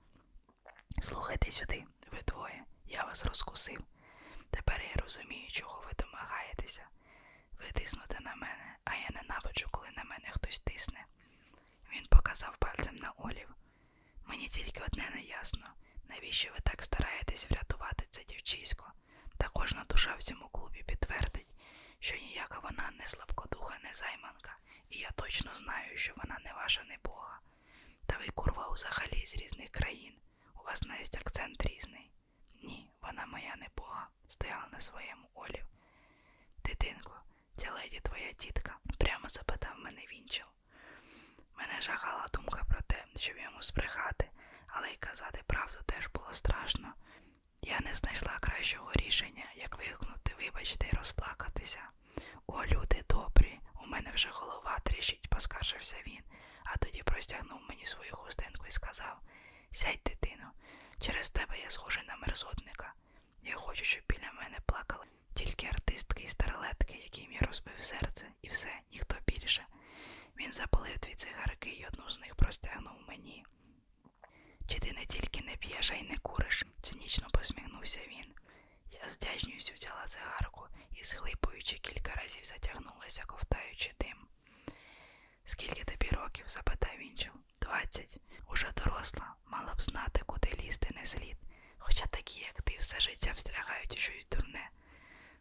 Слухайте 1.02 1.52
сюди, 1.52 1.84
ви 2.12 2.20
двоє, 2.28 2.64
я 2.86 3.04
вас 3.04 3.26
розкусив. 3.26 3.84
Тепер 4.50 4.82
я 4.96 5.02
розумію, 5.04 5.52
чого 5.52 5.82
ви 5.86 5.92
домагаєтеся. 6.04 6.84
Ви 7.60 7.72
тиснете 7.72 8.20
на 8.22 8.36
мене, 8.36 8.78
а 8.86 8.96
я 8.96 9.10
ненавиджу, 9.10 9.68
коли 9.72 9.88
на 9.98 10.04
мене 10.04 10.32
хтось 10.32 10.60
тисне. 10.60 11.06
Він 11.94 12.06
показав 12.10 12.58
пальцем 12.58 12.96
на 12.96 13.12
Олів. 13.12 13.56
Мені 14.26 14.48
тільки 14.48 14.84
одне 14.84 15.10
не 15.16 15.22
ясно, 15.22 15.68
навіщо 16.10 16.52
ви 16.54 16.60
так 16.60 16.84
стараєтесь 16.84 17.50
врятувати 17.52 18.06
це 18.10 18.24
дівчисько. 18.24 18.92
Так 19.38 19.52
кожна 19.54 19.84
душа 19.90 20.16
в 20.16 20.24
цьому 20.24 20.48
клубі 20.50 20.84
підтвердить, 20.84 21.48
що 22.00 22.16
ніяка 22.18 22.60
вона 22.60 22.92
не 23.00 23.08
слабкодуха, 23.08 23.78
не 23.84 23.94
займанка, 23.94 24.58
і 24.90 24.98
я 24.98 25.12
точно 25.12 25.56
знаю, 25.56 25.98
що 25.98 26.14
вона 26.18 26.40
не 26.46 26.54
ваша 26.54 26.84
не 26.84 26.98
Бога. 27.04 27.40
Та 28.06 28.18
ви, 28.18 28.28
курва, 28.28 28.70
взагалі 28.70 29.26
з 29.26 29.36
різних 29.36 29.70
країн. 29.70 30.14
У 30.62 30.64
вас 30.64 30.84
навіть 30.84 31.18
акцент 31.18 31.66
різний. 31.66 32.12
Ні, 32.64 32.90
вона 33.02 33.26
моя 33.26 33.56
не 33.56 33.68
Бога, 33.78 34.08
стояла 34.28 34.68
на 34.72 34.80
своєму 34.80 35.28
олів. 35.34 35.66
Дитинко, 36.64 37.22
ця 37.58 37.72
леді 37.72 38.00
твоя 38.00 38.34
тітка, 38.34 38.78
прямо 38.98 39.30
запитав 39.30 39.80
мене 39.80 40.02
Вінчел. 40.12 40.48
Мене 41.58 41.82
жахала 41.82 42.26
думка 42.34 42.64
про 42.70 42.82
те, 42.82 43.06
щоб 43.16 43.38
йому 43.38 43.62
збрехати, 43.62 44.30
але 44.68 44.90
й 44.92 44.96
казати 44.96 45.42
правду 45.48 45.78
теж 45.86 46.08
було 46.14 46.28
страшно. 46.34 46.94
Я 47.62 47.80
не 47.80 47.94
знайшла 47.94 48.38
кращого 48.40 48.92
рішення, 48.96 49.46
як 49.56 49.78
вигукнути, 49.78 50.36
вибачте, 50.40 50.88
і 50.94 50.96
розплакатися. 50.96 51.80
О, 52.48 52.66
люди 52.66 53.04
добрі, 53.10 53.60
у 53.84 53.86
мене 53.86 54.12
вже 54.16 54.30
голова 54.32 54.80
тріщить, 54.80 55.30
поскаржився 55.30 55.98
він, 56.08 56.24
а 56.64 56.78
тоді 56.78 57.04
простягнув 57.04 57.60
мені 57.70 57.86
свою 57.86 58.16
хустинку 58.16 58.66
і 58.68 58.72
сказав 58.72 59.20
Сядь, 59.72 60.00
дитино, 60.06 60.52
через 61.02 61.30
тебе 61.30 61.60
я 61.60 61.70
схожий 61.70 62.04
на 62.08 62.16
мерзотника. 62.16 62.94
Я 63.46 63.56
хочу, 63.56 63.86
щоб 63.86 64.04
біля 64.10 64.32
мене 64.32 64.58
плакали 64.66 65.06
тільки 65.34 65.68
артистки 65.68 66.24
і 66.24 66.28
старолетки, 66.28 66.98
яким 67.04 67.32
я 67.32 67.40
розбив 67.40 67.74
серце, 67.84 68.28
і 68.42 68.48
все, 68.48 68.80
ніхто 68.92 69.16
більше. 69.28 69.66
Він 70.38 70.54
запалив 70.54 70.98
дві 70.98 71.16
цигарки 71.16 71.70
і 71.70 71.86
одну 71.88 72.10
з 72.10 72.20
них 72.20 72.36
простягнув 72.36 72.94
мені. 73.08 73.46
Чи 74.68 74.80
ти 74.80 74.92
не 74.94 75.06
тільки 75.06 75.44
не 75.44 75.56
п'єш, 75.56 75.92
а 75.92 75.96
й 75.96 76.04
не 76.04 76.18
куриш? 76.18 76.66
цинічно 76.82 77.28
посміхнувся 77.34 78.00
він. 78.08 78.34
Я 78.92 79.10
з 79.10 79.16
вдячністю 79.18 79.74
взяла 79.74 80.06
цигарку 80.06 80.68
і, 80.92 81.04
схлипуючи, 81.04 81.78
кілька 81.78 82.14
разів 82.14 82.46
затягнулася, 82.46 83.24
ковтаючи 83.28 83.92
дим. 84.00 84.28
Скільки 85.44 85.84
тобі 85.84 86.08
років? 86.16 86.46
запитав 86.48 86.98
Вінчел. 87.00 87.34
Двадцять. 87.62 88.20
Уже 88.48 88.68
доросла, 88.72 89.36
мала 89.46 89.74
б 89.76 89.82
знати, 89.82 90.22
куди 90.26 90.50
лізти 90.64 90.90
не 90.96 91.06
слід. 91.06 91.38
Хоча 91.88 92.06
такі, 92.06 92.42
як 92.42 92.62
ти, 92.62 92.78
все 92.80 93.00
життя 93.00 93.32
встрягають 93.32 93.94
у 93.94 93.98
щось 93.98 94.28
дурне. 94.32 94.70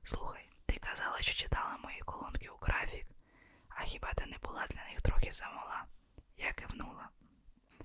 Слухай, 0.03 0.49
ти 0.67 0.77
казала, 0.79 1.21
що 1.23 1.35
читала 1.35 1.77
мої 1.77 2.01
колонки 2.01 2.49
у 2.49 2.57
графік, 2.61 3.07
а 3.69 3.83
хіба 3.85 4.13
ти 4.13 4.27
не 4.27 4.39
була 4.39 4.67
для 4.67 4.85
них 4.91 5.03
трохи 5.03 5.33
замала? 5.33 5.85
Я 6.37 6.53
кивнула. 6.53 7.09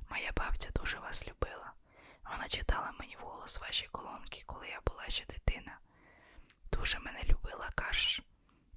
Моя 0.10 0.32
бабця 0.36 0.70
дуже 0.76 1.00
вас 1.00 1.28
любила. 1.28 1.74
Вона 2.32 2.48
читала 2.48 2.92
мені 3.00 3.16
вголос 3.22 3.60
ваші 3.60 3.88
колонки, 3.88 4.44
коли 4.46 4.68
я 4.68 4.80
була 4.86 5.10
ще 5.10 5.26
дитина. 5.26 5.80
Дуже 6.72 7.00
мене 7.00 7.24
любила, 7.24 7.70
кажеш. 7.76 8.22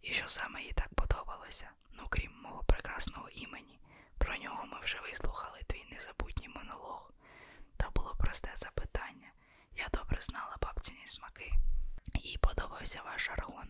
І 0.03 0.13
що 0.13 0.29
саме 0.29 0.63
їй 0.63 0.73
так 0.73 0.95
подобалося, 0.95 1.71
ну 1.93 2.07
крім 2.11 2.33
мого 2.43 2.65
прекрасного 2.65 3.29
імені. 3.29 3.81
Про 4.19 4.37
нього 4.37 4.67
ми 4.67 4.81
вже 4.81 5.01
вислухали 5.01 5.61
твій 5.67 5.85
незабутній 5.93 6.49
монолог. 6.49 7.13
То 7.77 7.91
було 7.95 8.15
просте 8.19 8.53
запитання. 8.57 9.33
Я 9.77 9.89
добре 9.93 10.19
знала 10.21 10.57
бабціні 10.61 11.07
смаки. 11.07 11.53
Їй 12.15 12.39
подобався 12.39 13.03
ваш 13.03 13.27
жаргон. 13.27 13.69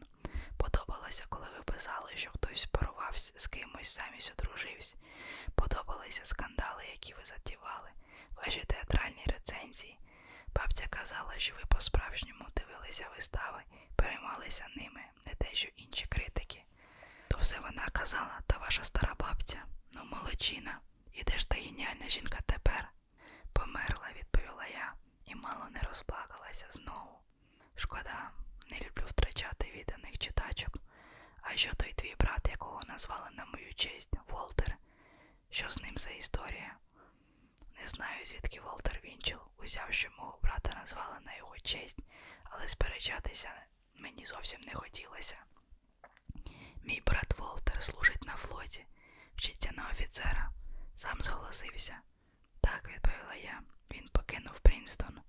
Подобалося, 0.56 1.24
коли 1.28 1.46
ви 1.56 1.62
писали, 1.62 2.12
що 2.16 2.30
хтось 2.30 2.66
парувався 2.66 3.32
з 3.36 3.46
кимось, 3.46 3.94
замість 3.96 4.32
одружився. 4.38 4.96
Подобалися 5.54 6.20
скандали, 6.24 6.84
які 6.90 7.14
ви 7.14 7.24
затівали, 7.24 7.90
ваші 8.36 8.60
театральні 8.60 9.24
рецензії. 9.26 9.98
Бабця 10.54 10.86
казала, 10.90 11.34
що 11.38 11.54
ви 11.54 11.62
по-справжньому 11.68 12.44
дивилися 12.56 13.06
вистави, 13.14 13.62
переймалися 13.96 14.66
ними, 14.76 15.00
не 15.26 15.34
те, 15.34 15.54
що 15.54 15.68
інші 15.76 16.06
критики. 16.06 16.64
То 17.28 17.38
все 17.38 17.60
вона 17.60 17.88
казала, 17.92 18.40
та 18.46 18.58
ваша 18.58 18.84
стара 18.84 19.14
бабця. 19.18 19.62
Ну, 19.92 20.04
молодчина. 20.04 20.78
І 21.12 21.22
де 21.24 21.38
ж 21.38 21.48
та 21.48 21.56
геніальна 21.56 22.08
жінка 22.08 22.38
тепер? 22.46 22.92
Померла, 23.52 24.08
відповіла 24.18 24.66
я, 24.66 24.92
і 25.24 25.34
мало 25.34 25.66
не 25.70 25.80
розплакалася 25.80 26.66
знову. 26.70 27.18
Шкода, 27.74 28.30
не 28.70 28.76
люблю 28.78 29.04
втрачати 29.06 29.70
відданих 29.70 30.18
читачок. 30.18 30.78
А 31.42 31.56
що 31.56 31.74
той 31.74 31.92
твій 31.92 32.14
брат, 32.18 32.48
якого 32.50 32.80
назвали 32.88 33.28
на 33.32 33.44
мою 33.44 33.74
честь, 33.74 34.10
Волтер? 34.28 34.76
Що 35.50 35.70
з 35.70 35.82
ним 35.82 35.98
за 35.98 36.10
історія? 36.10 36.76
Не 37.80 37.88
знаю, 37.88 38.26
звідки 38.26 38.60
Волтер 38.60 39.00
Вінчел 39.04 39.40
узяв, 39.58 39.86
що 39.92 40.08
мого 40.18 40.38
брата 40.42 40.78
назвали 40.80 41.20
на 41.20 41.36
його 41.36 41.58
честь, 41.58 41.98
але 42.44 42.68
сперечатися 42.68 43.50
мені 43.94 44.24
зовсім 44.26 44.60
не 44.60 44.74
хотілося. 44.74 45.36
Мій 46.82 47.02
брат 47.06 47.38
Волтер 47.38 47.82
служить 47.82 48.26
на 48.26 48.36
флоті, 48.36 48.86
вчиться 49.36 49.70
на 49.76 49.88
офіцера, 49.90 50.50
сам 50.94 51.18
зголосився. 51.20 52.00
Так, 52.62 52.90
відповіла 52.94 53.34
я, 53.34 53.60
він 53.90 54.08
покинув 54.08 54.60
Прінстон. 54.60 55.20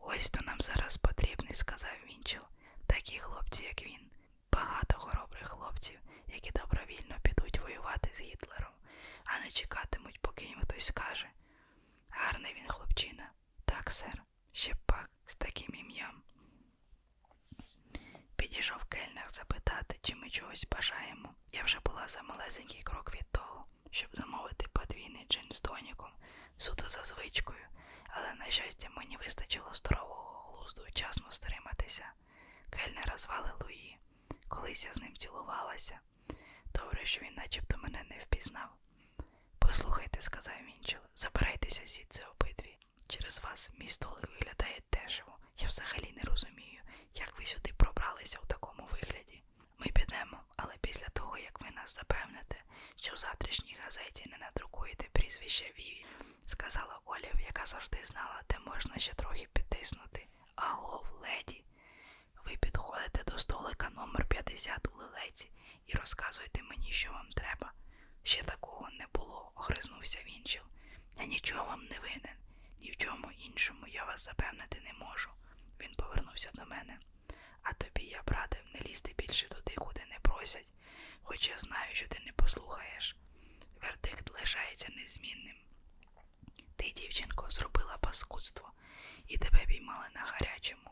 Ось 0.00 0.30
то 0.30 0.40
нам 0.46 0.60
зараз 0.60 0.96
потрібний, 0.96 1.54
сказав 1.54 1.90
Вінчел. 2.10 2.42
Такі 2.86 3.18
хлопці, 3.18 3.64
як 3.64 3.82
він, 3.82 4.10
багато 4.52 4.98
хоробрих 4.98 5.48
хлопців, 5.48 5.98
які 6.28 6.50
добровільно 6.50 7.16
підуть 7.22 7.58
воювати 7.60 8.10
з 8.14 8.20
Гітлером, 8.20 8.72
а 9.24 9.38
не 9.40 9.50
чекатимуть, 9.50 10.18
поки 10.20 10.44
їм 10.44 10.60
хтось 10.62 10.84
скаже. 10.84 11.26
Гарний 12.10 12.54
він 12.54 12.68
хлопчина. 12.68 13.30
Так, 13.64 13.90
сер, 13.90 14.22
ще 14.52 14.74
пак 14.86 15.10
з 15.26 15.34
таким 15.34 15.74
ім'ям. 15.74 16.22
Підійшов 18.36 18.84
кельнер 18.84 19.24
запитати, 19.28 19.98
чи 20.02 20.14
ми 20.14 20.30
чогось 20.30 20.66
бажаємо. 20.72 21.34
Я 21.52 21.62
вже 21.64 21.78
була 21.84 22.08
за 22.08 22.22
малесенький 22.22 22.82
крок 22.82 23.14
від 23.14 23.26
того, 23.30 23.64
щоб 23.90 24.08
замовити 24.12 24.66
подвійний 24.72 25.26
джин 25.28 25.46
з 25.50 25.60
тоніком, 25.60 26.10
суто 26.56 26.88
за 26.88 27.04
звичкою, 27.04 27.66
але, 28.08 28.34
на 28.34 28.50
щастя, 28.50 28.88
мені 28.96 29.16
вистачило 29.16 29.70
здорового 29.74 30.52
глузду 30.52 30.82
вчасно 30.88 31.26
стриматися. 31.32 32.12
Кельнера 32.70 33.18
звали 33.18 33.52
Луї. 33.60 33.98
Колись 34.48 34.84
я 34.84 34.94
з 34.94 34.96
ним 35.00 35.16
цілувалася. 35.16 35.98
Добре, 36.74 37.04
що 37.04 37.20
він 37.20 37.34
начебто 37.34 37.78
мене 37.78 38.04
не 38.10 38.18
впізнав. 38.18 38.68
Послухайте, 39.58 40.22
сказав 40.22 40.54
Вінчел, 40.66 41.00
забирайтеся 41.14 41.82
звідси 41.86 42.22
обидві. 42.24 42.78
Через 43.08 43.40
вас 43.44 43.70
мій 43.78 43.88
столик 43.88 44.28
виглядає 44.30 44.80
дешево. 44.92 45.38
Я 45.58 45.66
взагалі 45.68 46.12
не 46.16 46.22
розумію, 46.22 46.75
як 47.14 47.38
ви 47.38 47.46
сюди 47.46 47.72
пробралися 47.76 48.38
у 48.42 48.46
такому 48.46 48.88
вигляді. 48.92 49.42
Ми 49.78 49.86
підемо, 49.86 50.40
але 50.56 50.74
після 50.80 51.08
того, 51.08 51.38
як 51.38 51.60
ви 51.60 51.70
нас 51.70 51.94
запевните, 51.96 52.62
що 52.96 53.12
в 53.14 53.16
завтрашній 53.16 53.76
газеті 53.84 54.28
не 54.30 54.38
надрукуєте 54.38 55.08
прізвище 55.12 55.64
Віві, 55.78 56.06
сказала 56.46 57.00
Олів, 57.04 57.40
яка 57.46 57.66
завжди 57.66 57.98
знала, 58.04 58.42
де 58.50 58.58
можна 58.58 58.96
ще 58.98 59.14
трохи 59.14 59.48
підтиснути. 59.52 60.26
Агов, 60.54 61.06
леді. 61.22 61.64
Ви 62.44 62.56
підходите 62.56 63.24
до 63.24 63.38
столика 63.38 63.90
номер 63.90 64.26
50 64.28 64.88
у 64.88 64.98
лилеці 64.98 65.50
і 65.86 65.92
розказуєте 65.92 66.62
мені, 66.62 66.92
що 66.92 67.10
вам 67.12 67.28
треба. 67.28 67.72
Ще 68.22 68.42
такого 68.42 68.88
не 68.90 69.06
було, 69.14 69.52
огризнувся 69.54 70.18
Вінчел. 70.26 70.62
Я 71.18 71.24
нічого 71.26 71.64
вам 71.64 71.84
не 71.84 71.98
винен, 71.98 72.36
ні 72.80 72.90
в 72.90 72.96
чому 72.96 73.30
іншому 73.38 73.86
я 73.86 74.04
вас 74.04 74.24
запевнити 74.24 74.80
не 74.80 74.92
можу. 75.06 75.30
Він 75.80 75.94
повернувся 75.94 76.50
до 76.54 76.64
мене. 76.64 76.98
А 77.62 77.72
тобі 77.72 78.02
я 78.02 78.22
радив 78.26 78.62
не 78.74 78.80
лізти 78.80 79.14
більше 79.18 79.48
туди, 79.48 79.74
куди 79.74 80.04
не 80.10 80.18
просять, 80.18 80.72
хоч 81.22 81.48
я 81.48 81.58
знаю, 81.58 81.94
що 81.94 82.08
ти 82.08 82.20
не 82.26 82.32
послухаєш. 82.32 83.16
Вердикт 83.82 84.34
лишається 84.34 84.88
незмінним. 84.96 85.56
Ти, 86.76 86.90
дівчинко, 86.90 87.46
зробила 87.50 87.98
паскудство, 87.98 88.72
і 89.28 89.38
тебе 89.38 89.66
піймали 89.66 90.06
на 90.14 90.20
гарячому. 90.20 90.90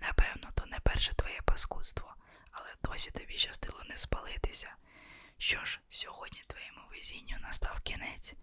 Напевно, 0.00 0.50
то 0.54 0.66
не 0.66 0.80
перше 0.80 1.14
твоє 1.14 1.40
паскудство, 1.44 2.14
але 2.50 2.74
досі 2.82 3.10
тобі 3.10 3.36
щастило 3.38 3.82
не 3.88 3.96
спалитися. 3.96 4.74
Що 5.38 5.64
ж, 5.64 5.80
сьогодні 5.88 6.42
твоєму 6.46 6.80
везінню 6.90 7.36
настав 7.40 7.80
кінець 7.80 8.34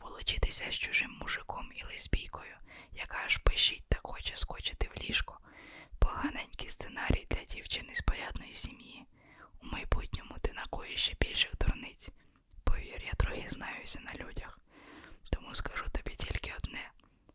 волочитися 0.00 0.64
з 0.70 0.74
чужим 0.74 1.10
мужиком 1.20 1.70
і 1.76 1.84
лесбійкою, 1.84 2.54
яка 2.92 3.18
аж 3.26 3.36
пищить 3.36 3.84
та 3.88 3.98
хоче 4.02 4.36
скочити 4.36 4.90
в 4.94 4.98
ліжко. 5.02 5.38
Поганенький 5.98 6.68
сценарій 6.68 7.26
для 7.30 7.44
дівчини 7.44 7.94
з 7.94 8.00
порядної 8.00 8.52
сім'ї. 8.54 9.04
У 9.62 9.66
майбутньому 9.66 10.36
ти 10.42 10.52
накоїш 10.52 11.00
ще 11.02 11.14
більших 11.20 11.50
дурниць. 11.60 12.10
Повір, 12.64 13.02
я 13.06 13.12
трохи 13.12 13.48
знаюся 13.48 14.00
на 14.00 14.14
людях. 14.14 14.58
Тому 15.30 15.54
скажу 15.54 15.84
тобі 15.92 16.16
тільки 16.16 16.52
одне: 16.62 16.90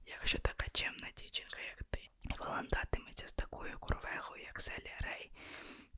якщо 0.08 0.40
така 0.40 0.66
чемна 0.74 1.08
дівчинка, 1.18 1.58
як 1.62 1.84
ти, 1.84 2.00
валандатиметься 2.40 3.28
з 3.28 3.34
такою 3.34 3.80
курвехою, 3.80 4.44
як 4.44 4.62
Селія 4.62 4.98
Рей, 5.00 5.32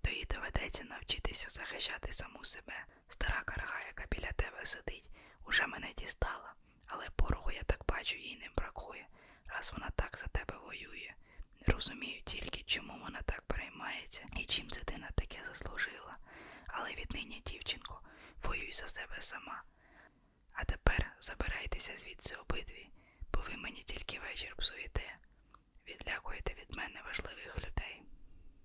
то 0.01 0.11
їй 0.11 0.25
доведеться 0.35 0.83
навчитися 0.83 1.49
захищати 1.49 2.13
саму 2.13 2.45
себе. 2.45 2.85
Стара 3.07 3.41
карга, 3.45 3.79
яка 3.87 4.05
біля 4.11 4.31
тебе 4.31 4.65
сидить, 4.65 5.09
уже 5.47 5.67
мене 5.67 5.93
дістала, 5.97 6.53
але 6.87 7.09
пороху 7.09 7.51
я 7.51 7.63
так 7.63 7.81
бачу, 7.87 8.17
їй 8.17 8.37
не 8.37 8.49
бракує, 8.57 9.07
раз 9.45 9.73
вона 9.73 9.89
так 9.95 10.17
за 10.17 10.27
тебе 10.27 10.57
воює. 10.65 11.13
Розумію 11.67 12.21
тільки, 12.21 12.63
чому 12.63 12.93
вона 13.03 13.21
так 13.21 13.41
переймається 13.41 14.25
і 14.35 14.45
чим 14.45 14.69
це 14.69 14.81
дина 14.83 15.09
таке 15.15 15.43
заслужила. 15.45 16.17
Але 16.67 16.89
віднині, 16.93 17.41
дівчинко, 17.45 18.01
воюй 18.43 18.71
за 18.73 18.87
себе 18.87 19.15
сама. 19.19 19.63
А 20.53 20.63
тепер 20.65 21.11
забирайтеся 21.19 21.97
звідси 21.97 22.35
обидві, 22.35 22.89
бо 23.33 23.41
ви 23.41 23.57
мені 23.57 23.83
тільки 23.83 24.19
вечір 24.19 24.55
псуєте. 24.57 25.17
Відлякуєте 25.87 26.53
від 26.53 26.75
мене 26.77 27.01
важливих 27.05 27.57
людей. 27.57 28.03